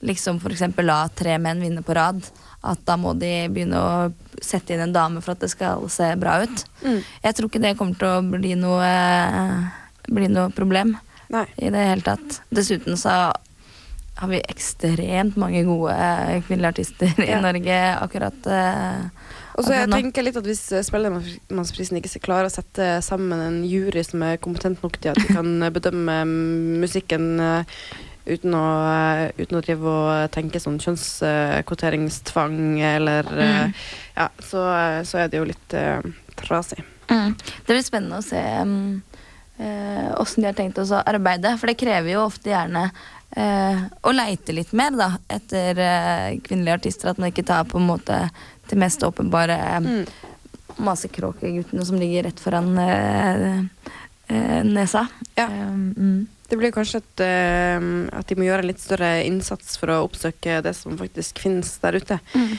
liksom 0.05 0.41
eksempel 0.49 0.89
la 0.89 1.03
tre 1.15 1.37
menn 1.41 1.61
vinne 1.63 1.83
på 1.85 1.95
rad. 1.97 2.23
At 2.61 2.83
da 2.85 2.97
må 2.99 3.15
de 3.17 3.47
begynne 3.49 3.79
å 3.79 4.41
sette 4.41 4.75
inn 4.75 4.83
en 4.83 4.93
dame 4.93 5.21
for 5.23 5.33
at 5.33 5.41
det 5.41 5.51
skal 5.53 5.87
se 5.89 6.11
bra 6.21 6.41
ut. 6.43 6.65
Mm. 6.83 6.99
Jeg 7.23 7.37
tror 7.37 7.49
ikke 7.49 7.63
det 7.63 7.77
kommer 7.79 7.97
til 7.97 8.09
å 8.09 8.25
bli 8.35 8.53
noe, 8.59 8.91
bli 10.09 10.29
noe 10.29 10.51
problem 10.53 10.93
Nei. 11.33 11.47
i 11.57 11.71
det 11.73 11.87
hele 11.87 12.05
tatt. 12.05 12.41
Dessuten 12.53 12.99
så 12.99 13.15
har 14.21 14.29
vi 14.29 14.39
ekstremt 14.53 15.37
mange 15.41 15.63
gode 15.65 15.93
eh, 15.95 16.41
kvinnelige 16.45 16.71
artister 16.75 17.09
i 17.23 17.29
Ja. 17.31 17.39
Norge 17.43 17.77
akkurat 18.01 18.45
Uh, 18.45 19.09
Og 19.57 19.65
så 19.65 19.73
jeg 19.75 19.89
nå. 19.89 19.97
tenker 19.97 20.23
litt 20.23 20.37
at 20.39 20.45
Hvis 20.47 20.61
eh, 20.71 20.83
Spellemannsprisen 20.85 21.97
ikke 21.99 22.11
klarer 22.13 22.23
klare 22.23 22.51
å 22.51 22.53
sette 22.53 22.87
sammen 23.03 23.41
en 23.43 23.59
jury 23.67 24.03
som 24.07 24.23
er 24.23 24.37
kompetent 24.39 24.79
nok 24.85 24.95
til 25.01 25.11
at 25.11 25.19
de 25.19 25.33
kan 25.33 25.49
bedømme 25.75 26.21
musikken 26.85 27.25
uh, 27.41 27.63
uten 28.29 28.53
å, 28.55 28.63
uh, 28.87 29.25
uten 29.41 29.57
å 29.57 29.63
drive 29.65 29.91
og 29.91 30.31
tenke 30.31 30.61
sånn 30.61 30.79
kjønnskvoteringstvang 30.79 32.57
eller 32.93 33.23
Mm. 33.31 33.73
Ja, 34.15 34.27
så, 34.39 34.61
så 35.07 35.17
er 35.23 35.29
det 35.31 35.39
jo 35.39 35.47
litt 35.49 35.73
trasig. 36.39 36.83
Mm. 37.11 37.33
Det 37.65 37.73
blir 37.73 37.83
spennende 37.83 38.19
å 38.19 38.25
se 38.25 38.39
um, 38.61 39.01
eh, 39.61 40.11
åssen 40.19 40.43
de 40.43 40.49
har 40.49 40.57
tenkt 40.57 40.79
å 40.79 40.85
arbeide. 41.01 41.55
For 41.59 41.71
det 41.71 41.79
krever 41.81 42.13
jo 42.15 42.25
ofte 42.27 42.53
gjerne 42.53 42.89
eh, 43.35 43.81
og 44.01 44.15
leite 44.15 44.55
litt 44.55 44.73
mer 44.77 44.95
da, 44.97 45.11
etter 45.31 45.79
eh, 45.79 46.39
kvinnelige 46.43 46.79
artister. 46.81 47.11
At 47.11 47.21
man 47.21 47.31
ikke 47.31 47.47
tar 47.47 47.69
på 47.69 47.79
en 47.79 47.87
måte 47.89 48.23
det 48.69 48.79
mest 48.79 49.03
åpenbare 49.03 49.57
Mm. 49.81 50.05
masekråkeguttene 50.77 51.85
som 51.85 51.99
ligger 51.99 52.23
rett 52.23 52.39
foran 52.39 52.77
eh, 52.77 53.57
eh, 54.27 54.63
nesa. 54.63 55.07
Ja. 55.35 55.47
Um, 55.47 55.93
mm. 55.97 56.27
Det 56.47 56.57
blir 56.59 56.71
kanskje 56.71 56.99
et, 56.99 57.23
eh, 57.23 57.83
at 58.11 58.27
de 58.27 58.35
må 58.35 58.43
gjøre 58.47 58.63
en 58.65 58.67
litt 58.71 58.79
større 58.83 59.23
innsats 59.23 59.77
for 59.79 59.91
å 59.91 60.01
oppsøke 60.03 60.61
det 60.63 60.73
som 60.75 60.97
faktisk 60.99 61.39
finnes 61.39 61.77
der 61.83 61.99
ute. 61.99 62.19
Mm. 62.35 62.55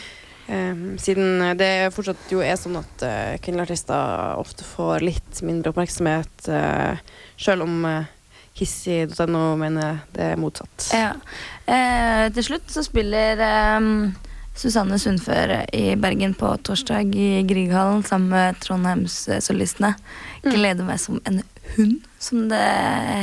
Um, 0.53 0.99
siden 0.99 1.57
det 1.57 1.93
fortsatt 1.95 2.33
jo 2.33 2.41
er 2.45 2.57
sånn 2.59 2.75
at 2.81 3.05
uh, 3.07 3.37
kvinnelige 3.41 3.71
artister 3.71 4.41
ofte 4.41 4.67
får 4.67 5.05
litt 5.07 5.43
mindre 5.47 5.71
oppmerksomhet, 5.71 6.49
uh, 6.51 6.99
sjøl 7.41 7.63
om 7.65 7.77
uh, 7.87 8.11
Hissi.no 8.59 9.45
mener 9.61 10.03
det 10.17 10.33
er 10.33 10.41
motsatt. 10.41 10.91
Ja. 10.95 11.15
Eh, 11.67 12.27
til 12.37 12.47
slutt 12.51 12.69
så 12.73 12.85
spiller 12.85 13.41
eh, 13.43 13.87
Susanne 14.59 14.99
Sundfør 15.01 15.55
i 15.73 15.95
Bergen 15.97 16.35
på 16.37 16.51
torsdag 16.67 17.15
i 17.17 17.31
Grieghallen 17.49 18.05
sammen 18.05 18.35
med 18.35 18.61
Trondheimssolistene. 18.61 19.95
Gleder 20.45 20.85
meg 20.85 21.01
som 21.01 21.23
en 21.29 21.41
hund, 21.77 22.03
som 22.21 22.45
det 22.51 22.61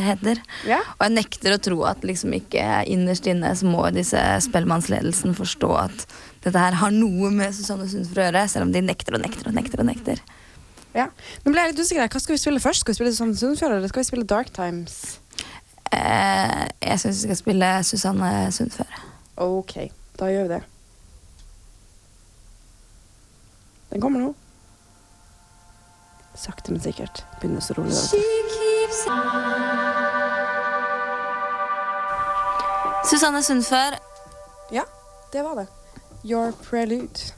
heter. 0.07 0.41
Ja. 0.67 0.79
Og 0.97 1.05
jeg 1.05 1.15
nekter 1.19 1.53
å 1.53 1.61
tro 1.61 1.83
at 1.89 2.05
liksom 2.07 2.33
ikke 2.39 2.81
innerst 2.89 3.29
inne 3.29 3.53
så 3.55 3.69
må 3.69 3.85
disse 3.93 4.21
Spellemannsledelsen 4.47 5.37
forstå 5.37 5.71
at 5.83 6.07
dette 6.45 6.57
her 6.57 6.79
har 6.81 6.93
noe 6.95 7.29
med 7.35 7.53
Susanne 7.53 7.85
Sundfør 7.91 8.23
å 8.23 8.27
gjøre, 8.29 8.45
selv 8.49 8.69
om 8.69 8.73
de 8.73 8.83
nekter 8.85 9.17
og 9.17 9.23
nekter 9.23 9.51
og 9.51 9.57
nekter. 9.59 9.83
og 9.83 9.89
nekter. 9.91 10.23
Ja. 10.99 11.07
Nå 11.45 11.53
ble 11.53 11.63
jeg 11.63 11.73
litt 11.73 11.81
usikker. 11.85 12.09
Hva 12.11 12.19
skal 12.19 12.35
vi 12.35 12.41
spille 12.41 12.63
først? 12.63 12.83
Skal 12.83 12.93
vi 12.93 12.99
spille 12.99 13.13
Susanne 13.13 13.37
Sundfjord, 13.39 13.77
eller 13.77 13.91
skal 13.91 14.03
vi 14.03 14.09
spille 14.09 14.27
Dark 14.27 14.51
Times? 14.55 15.19
Eh, 15.95 16.65
jeg 16.83 16.99
syns 17.01 17.21
vi 17.23 17.29
skal 17.29 17.39
spille 17.39 17.69
Susanne 17.87 18.33
Sundfør. 18.53 18.99
Ok, 19.39 19.77
da 20.19 20.27
gjør 20.33 20.49
vi 20.49 20.53
det. 20.57 20.61
Den 23.93 24.03
kommer 24.03 24.21
nå. 24.21 24.33
Sakte, 26.37 26.71
men 26.71 26.83
sikkert. 26.83 27.23
Begynner 27.39 27.63
så 27.63 27.73
rolig. 27.79 27.95
Susanne 33.09 33.41
Sundfør. 33.43 33.97
Ja, 34.71 34.85
det 35.33 35.43
var 35.47 35.63
det. 35.63 35.67
Your 36.23 36.51
Prelude. 36.51 37.33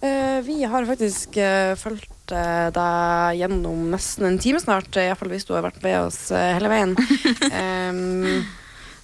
Eh, 0.00 0.40
vi 0.42 0.64
har 0.64 0.86
faktisk 0.86 1.36
uh, 1.36 1.76
fulgt 1.76 2.19
eh, 2.36 2.68
deg 2.74 3.40
gjennom 3.40 3.90
nesten 3.94 4.28
en 4.28 4.38
time 4.42 4.62
snart, 4.62 4.90
uh, 4.96 5.02
iallfall 5.04 5.32
hvis 5.32 5.48
du 5.48 5.54
har 5.56 5.66
vært 5.66 5.82
med 5.84 5.98
oss 6.06 6.30
eh, 6.34 6.54
hele 6.56 6.72
veien. 6.72 6.96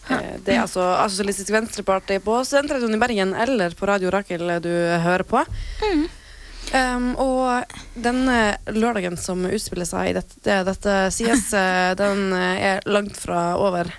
Eh, 0.06 0.36
det 0.38 0.52
er 0.54 0.60
altså 0.62 0.84
Sosialistisk 1.10 1.48
Venstreparti 1.50 2.20
på 2.22 2.36
Studentradioen 2.46 2.94
i 2.94 3.00
Bergen 3.02 3.32
eller 3.34 3.72
på 3.74 3.88
Radio 3.90 4.12
Rakel 4.14 4.52
du 4.62 4.70
hører 5.02 5.26
på. 5.26 5.40
Um, 6.74 7.12
og 7.22 7.76
denne 7.94 8.56
lørdagen 8.74 9.14
som 9.20 9.44
utspiller 9.46 9.86
seg 9.86 10.10
i 10.10 10.16
dette, 10.16 10.40
det, 10.42 10.56
dette 10.66 10.96
sies, 11.14 11.46
eh, 11.60 11.92
den 11.98 12.32
eh, 12.34 12.64
er 12.72 12.90
langt 12.90 13.16
fra 13.18 13.54
over. 13.60 13.92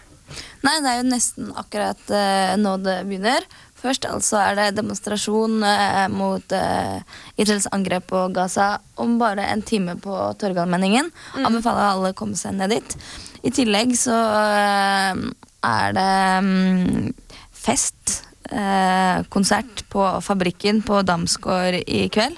Nei, 0.65 0.73
det 0.83 0.91
er 0.91 0.99
jo 0.99 1.07
nesten 1.07 1.51
akkurat 1.55 2.01
uh, 2.11 2.57
nå 2.59 2.75
det 2.83 2.99
begynner. 3.07 3.45
Først 3.77 4.07
altså 4.09 4.39
er 4.41 4.55
det 4.57 4.67
demonstrasjon 4.79 5.59
eh, 5.67 6.07
mot 6.09 6.53
uh, 6.57 6.97
Israels 7.37 7.67
angrep 7.75 8.07
på 8.09 8.23
Gaza 8.33 8.71
om 8.97 9.19
bare 9.21 9.45
en 9.53 9.61
time 9.61 9.93
på 10.01 10.15
Torgallmenningen. 10.41 11.11
Anbefaler 11.37 11.91
alle 11.91 12.13
å 12.13 12.17
komme 12.17 12.39
seg 12.39 12.57
ned 12.57 12.73
dit. 12.73 12.97
I 13.45 13.53
tillegg 13.53 13.93
så 13.99 14.15
eh, 14.17 15.21
er 15.67 15.93
det 15.97 16.09
mm, 16.47 17.13
fest. 17.53 18.23
eh, 18.49 19.23
konsert 19.29 19.83
på 19.91 20.03
Fabrikken 20.23 20.81
på 20.81 21.01
Damsgård 21.03 21.81
i 21.83 22.07
kveld. 22.09 22.37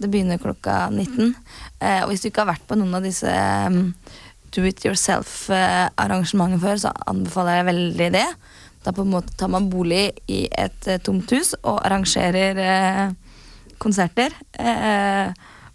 Det 0.00 0.08
begynner 0.10 0.40
klokka 0.42 0.88
19. 0.90 1.34
Eh, 1.80 2.00
og 2.02 2.10
hvis 2.10 2.24
du 2.24 2.30
ikke 2.30 2.42
har 2.44 2.54
vært 2.54 2.66
på 2.68 2.78
noen 2.80 2.96
av 2.98 3.04
disse 3.04 3.28
mm, 3.28 3.92
do 4.54 4.64
it 4.66 4.82
yourself-arrangementene 4.86 6.62
før, 6.62 6.80
så 6.80 6.94
anbefaler 7.10 7.60
jeg 7.60 7.68
veldig 7.70 8.10
det. 8.16 8.26
Da 8.84 8.92
på 8.92 9.04
en 9.04 9.12
måte 9.14 9.32
tar 9.40 9.48
man 9.52 9.70
bolig 9.72 10.10
i 10.28 10.44
et 10.52 10.88
eh, 10.90 11.00
tomt 11.00 11.30
hus 11.32 11.54
og 11.62 11.78
arrangerer 11.80 12.60
eh, 12.60 13.06
konserter. 13.80 14.34
Eh, 14.60 15.32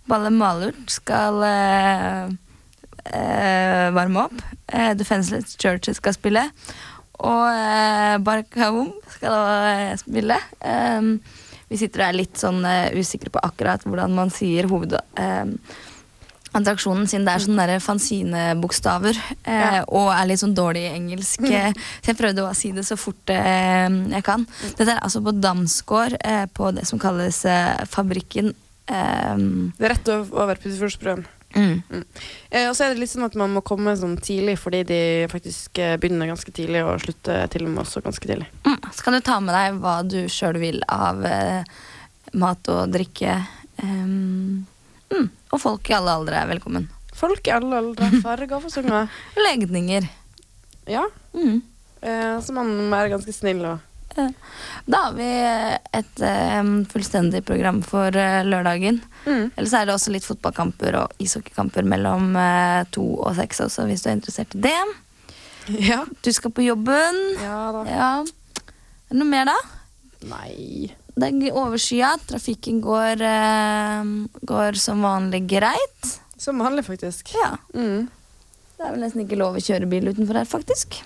Balle 0.10 0.30
Malurt 0.34 0.94
skal 0.94 1.42
eh, 1.46 2.30
eh, 3.18 3.90
varme 3.98 4.28
opp. 4.28 4.46
Eh, 4.68 4.94
Defenseless 4.98 5.58
Churches 5.58 5.98
skal 6.02 6.16
spille. 6.18 6.46
Og 7.20 7.46
eh, 7.50 8.16
Barkaum 8.24 8.94
skal 9.18 9.38
eh, 9.74 9.94
spille. 10.02 10.38
Eh, 10.62 11.12
vi 11.70 11.78
sitter 11.78 12.06
og 12.06 12.08
er 12.08 12.18
litt 12.18 12.42
sånn 12.42 12.64
eh, 12.66 12.94
usikre 12.98 13.34
på 13.34 13.42
akkurat 13.46 13.86
hvordan 13.86 14.18
man 14.18 14.34
sier 14.34 14.70
hoved... 14.70 14.98
Attraksjonen 16.58 17.06
sin. 17.08 17.26
Det 17.28 17.34
er 17.36 17.44
sånne 17.46 17.80
fanzinebokstaver 17.86 19.18
eh, 19.46 19.82
og 19.88 20.10
er 20.16 20.26
litt 20.30 20.42
sånn 20.42 20.56
dårlig 20.58 20.88
i 20.88 20.94
engelsk. 20.96 21.44
eh, 21.46 21.74
Så 22.02 22.12
jeg 22.14 22.18
prøvde 22.18 22.46
å 22.48 22.54
si 22.58 22.72
det 22.74 22.86
så 22.88 22.98
fort 22.98 23.30
eh, 23.34 23.90
jeg 24.16 24.24
kan. 24.26 24.48
Dette 24.78 24.88
er 24.96 25.04
altså 25.06 25.22
på 25.26 25.36
Damsgård, 25.38 26.18
eh, 26.24 26.46
på 26.54 26.72
det 26.74 26.88
som 26.90 27.00
kalles 27.02 27.44
eh, 27.46 27.84
Fabrikken. 27.90 28.54
Eh, 28.90 29.36
Det 29.78 29.86
er 29.86 29.94
rett 29.94 30.10
ov- 30.16 30.34
over 30.34 30.56
Puddefjordsbrøen. 30.56 31.26
mm. 31.54 32.04
Eh, 32.52 32.68
og 32.70 32.76
så 32.78 32.86
er 32.88 32.94
det 32.94 33.00
litt 33.04 33.10
sånn 33.14 33.26
at 33.26 33.36
man 33.38 33.54
må 33.54 33.62
komme 33.66 33.94
sånn 33.98 34.18
tidlig, 34.22 34.58
fordi 34.62 34.84
de 34.90 35.00
faktisk 35.30 35.78
begynner 36.02 36.30
ganske 36.30 36.52
tidlig 36.54 36.82
og 36.86 37.00
slutter 37.02 37.48
til 37.54 37.66
og 37.66 37.72
med 37.76 37.84
også 37.86 38.02
ganske 38.06 38.26
tidlig. 38.26 38.50
Mm. 38.66 38.78
Så 38.94 39.04
kan 39.06 39.14
du 39.14 39.22
ta 39.22 39.40
med 39.40 39.54
deg 39.54 39.80
hva 39.82 39.96
du 40.06 40.20
sjøl 40.30 40.58
vil 40.62 40.82
av 40.90 41.22
mat 42.34 42.70
og 42.70 42.92
drikke. 42.94 43.40
Um, 43.82 44.66
mm. 45.14 45.30
Og 45.50 45.62
folk 45.62 45.90
i 45.90 45.98
alle 45.98 46.14
aldre 46.20 46.40
er 46.40 46.50
velkommen. 46.52 46.88
Folk 47.20 47.48
i 47.50 47.54
alle 47.54 47.82
aldre, 47.82 48.10
farger 48.24 48.62
fasonger. 48.64 49.10
Legninger. 49.48 50.08
Ja. 50.90 51.06
Mm. 51.34 51.62
Eh, 52.02 52.36
så 52.44 52.56
man 52.56 52.70
må 52.78 52.90
være 52.94 53.16
ganske 53.16 53.34
snill 53.36 53.64
og 53.68 53.86
Da 54.90 55.00
har 55.06 55.14
vi 55.16 55.28
et 55.96 56.22
eh, 56.26 56.70
fullstendig 56.92 57.44
program 57.48 57.82
for 57.86 58.12
uh, 58.12 58.42
lørdagen. 58.44 58.98
Mm. 59.26 59.52
Ellers 59.54 59.76
er 59.78 59.86
det 59.88 59.94
også 59.94 60.14
litt 60.16 60.26
fotballkamper 60.28 60.98
og 61.04 61.22
ishockeykamper 61.24 61.88
mellom 61.88 62.34
uh, 62.36 62.82
to 62.92 63.06
og 63.22 63.38
seks 63.38 63.62
også, 63.68 63.86
hvis 63.88 64.04
du 64.04 64.10
er 64.10 64.18
interessert 64.18 64.58
i 64.58 64.64
det. 64.66 64.80
Ja. 65.86 66.02
Du 66.26 66.32
skal 66.34 66.52
på 66.52 66.66
jobben. 66.66 67.22
Ja 67.44 67.62
da. 67.76 67.86
Ja. 67.88 68.12
Er 68.26 69.14
det 69.14 69.22
noe 69.22 69.30
mer, 69.30 69.54
da? 69.54 69.58
Nei 70.30 70.90
Det 71.20 71.30
er 71.50 71.58
overskya. 71.60 72.14
Trafikken 72.30 72.80
går, 72.84 73.22
eh, 73.28 74.10
går 74.48 74.78
som 74.80 75.02
vanlig 75.04 75.44
greit. 75.52 76.14
Som 76.40 76.62
vanlig, 76.64 76.86
faktisk. 76.88 77.34
Ja. 77.36 77.58
Mm. 77.76 78.08
Det 78.80 78.86
er 78.88 78.94
vel 78.96 79.02
nesten 79.04 79.26
ikke 79.26 79.40
lov 79.40 79.58
å 79.60 79.64
kjøre 79.64 79.90
bil 79.92 80.08
utenfor 80.08 80.40
her, 80.40 80.48
faktisk. 80.48 81.02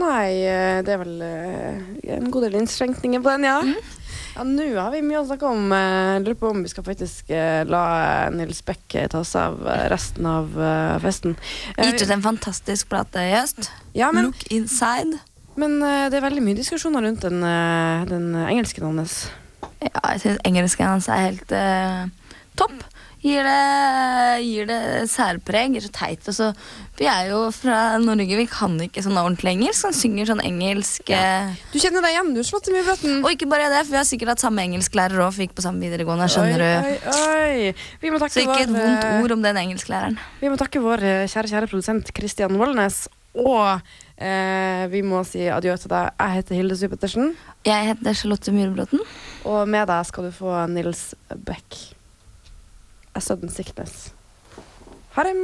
Nei, 0.00 0.30
eh, 0.48 0.78
det 0.80 0.94
er 0.94 1.02
vel 1.02 1.18
eh, 1.20 2.14
en 2.16 2.30
god 2.32 2.46
del 2.46 2.54
innskrenkninger 2.62 3.20
på 3.20 3.34
den, 3.34 3.44
ja. 3.44 3.58
Ja, 4.32 4.46
Nå 4.48 4.64
har 4.78 4.88
vi 4.94 5.02
mye 5.04 5.20
å 5.20 5.26
snakke 5.28 5.44
om. 5.44 5.66
Jeg 5.76 6.22
Lurer 6.24 6.38
på 6.40 6.48
om 6.54 6.62
vi 6.64 6.70
skal 6.72 6.86
faktisk 6.86 7.28
eh, 7.36 7.66
la 7.68 7.82
Nils 8.32 8.62
Beck 8.64 8.94
eh, 8.96 9.10
ta 9.12 9.20
seg 9.28 9.42
av 9.50 9.66
eh, 9.68 9.82
resten 9.92 10.24
av 10.30 10.56
eh, 10.56 10.96
festen. 11.04 11.36
Eh, 11.76 11.90
Gitt 11.90 12.06
ut 12.06 12.14
en 12.16 12.24
fantastisk 12.24 12.88
plate 12.88 13.20
i 13.28 13.34
høst. 13.34 13.68
Ja, 13.92 14.08
men, 14.16 14.30
Look 14.30 14.46
inside. 14.48 15.20
men 15.60 15.76
eh, 15.84 16.06
det 16.08 16.16
er 16.16 16.24
veldig 16.24 16.46
mye 16.48 16.56
diskusjoner 16.56 17.04
rundt 17.04 17.28
den, 17.28 17.44
eh, 17.44 18.08
den 18.08 18.32
engelsken 18.46 18.88
hans. 18.88 19.26
Ja, 19.82 20.02
jeg 20.14 20.24
syns 20.24 20.42
engelsken 20.46 20.90
hans 20.94 21.10
er 21.10 21.28
helt 21.28 21.54
eh, 21.56 22.34
topp. 22.58 22.82
Gir 23.22 23.46
det, 23.46 24.42
gir 24.42 24.66
det 24.66 24.78
særpreg. 25.06 25.76
Så 25.84 25.90
teit. 25.94 26.24
Og 26.26 26.34
så, 26.34 26.48
vi 26.98 27.06
er 27.06 27.28
jo 27.30 27.44
fra 27.54 27.96
Norge, 28.02 28.34
vi 28.38 28.46
kan 28.50 28.74
ikke 28.82 29.04
sånn 29.04 29.18
ordentlig 29.20 29.52
engelsk. 29.52 29.86
Han 29.86 29.94
synger 29.94 30.32
sånn 30.32 30.42
engelsk 30.42 31.12
eh, 31.14 31.52
Du 31.70 31.78
kjenner 31.78 32.02
deg 32.02 32.16
igjen, 32.16 32.32
du, 32.34 32.42
Charlotte 32.42 32.74
Mybråten. 32.74 33.20
Og 33.22 33.30
ikke 33.36 33.46
bare 33.52 33.70
det, 33.70 33.84
for 33.84 33.94
vi 33.94 34.00
har 34.00 34.08
sikkert 34.10 34.34
hatt 34.34 34.42
samme 34.42 34.66
engelsklærer 34.66 35.22
òg, 35.22 35.30
for 35.30 35.44
vi 35.44 35.46
gikk 35.46 35.56
på 35.60 35.66
samme 35.68 35.86
videregående. 35.86 36.28
skjønner 36.34 36.64
du 36.64 36.68
Oi, 36.68 36.98
oi, 37.14 37.56
oi. 37.70 37.72
Vi 38.02 38.10
må 38.10 38.18
takke 38.22 38.40
Så 38.40 38.46
ikke 38.46 38.60
et 38.66 38.74
vår, 38.74 38.82
vondt 38.82 39.06
eh, 39.06 39.22
ord 39.22 39.36
om 39.38 39.46
den 39.46 39.62
engelsklæreren. 39.62 40.18
Vi 40.42 40.50
må 40.50 40.58
takke 40.58 40.82
vår 40.82 41.06
eh, 41.06 41.26
kjære, 41.30 41.54
kjære 41.54 41.70
produsent 41.70 42.14
Kristian 42.18 42.58
Vollnes. 42.58 43.04
Og 43.38 43.78
eh, 44.16 44.84
vi 44.92 45.02
må 45.06 45.22
si 45.28 45.46
adjø 45.50 45.76
til 45.80 45.92
deg. 45.92 46.10
Jeg 46.18 46.36
heter 46.38 46.58
Hilde 46.58 46.76
Supertersen 46.76 47.32
Jeg 47.66 47.86
heter 47.92 48.12
Charlotte 48.16 48.52
Myhrbråten. 48.52 49.00
Og 49.44 49.68
med 49.68 49.86
deg 49.90 50.06
skal 50.08 50.28
du 50.28 50.32
få 50.34 50.66
Nils 50.72 51.14
Beck. 51.46 51.94
A 53.14 53.20
sudden 53.20 53.50
sickness. 53.52 54.12
Ha 55.12 55.22
det. 55.22 55.36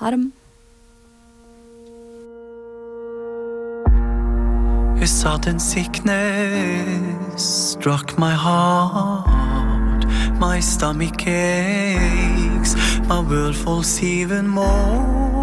Harm. 0.00 0.32
A 5.00 5.06
sudden 5.06 5.60
sickness 5.60 7.42
struck 7.42 8.18
my 8.18 8.32
heart. 8.32 10.06
My 10.40 10.60
stomach 10.60 11.26
aches, 11.26 12.74
my 13.08 13.20
world 13.20 13.54
falls 13.54 14.02
even 14.02 14.48
more 14.48 15.39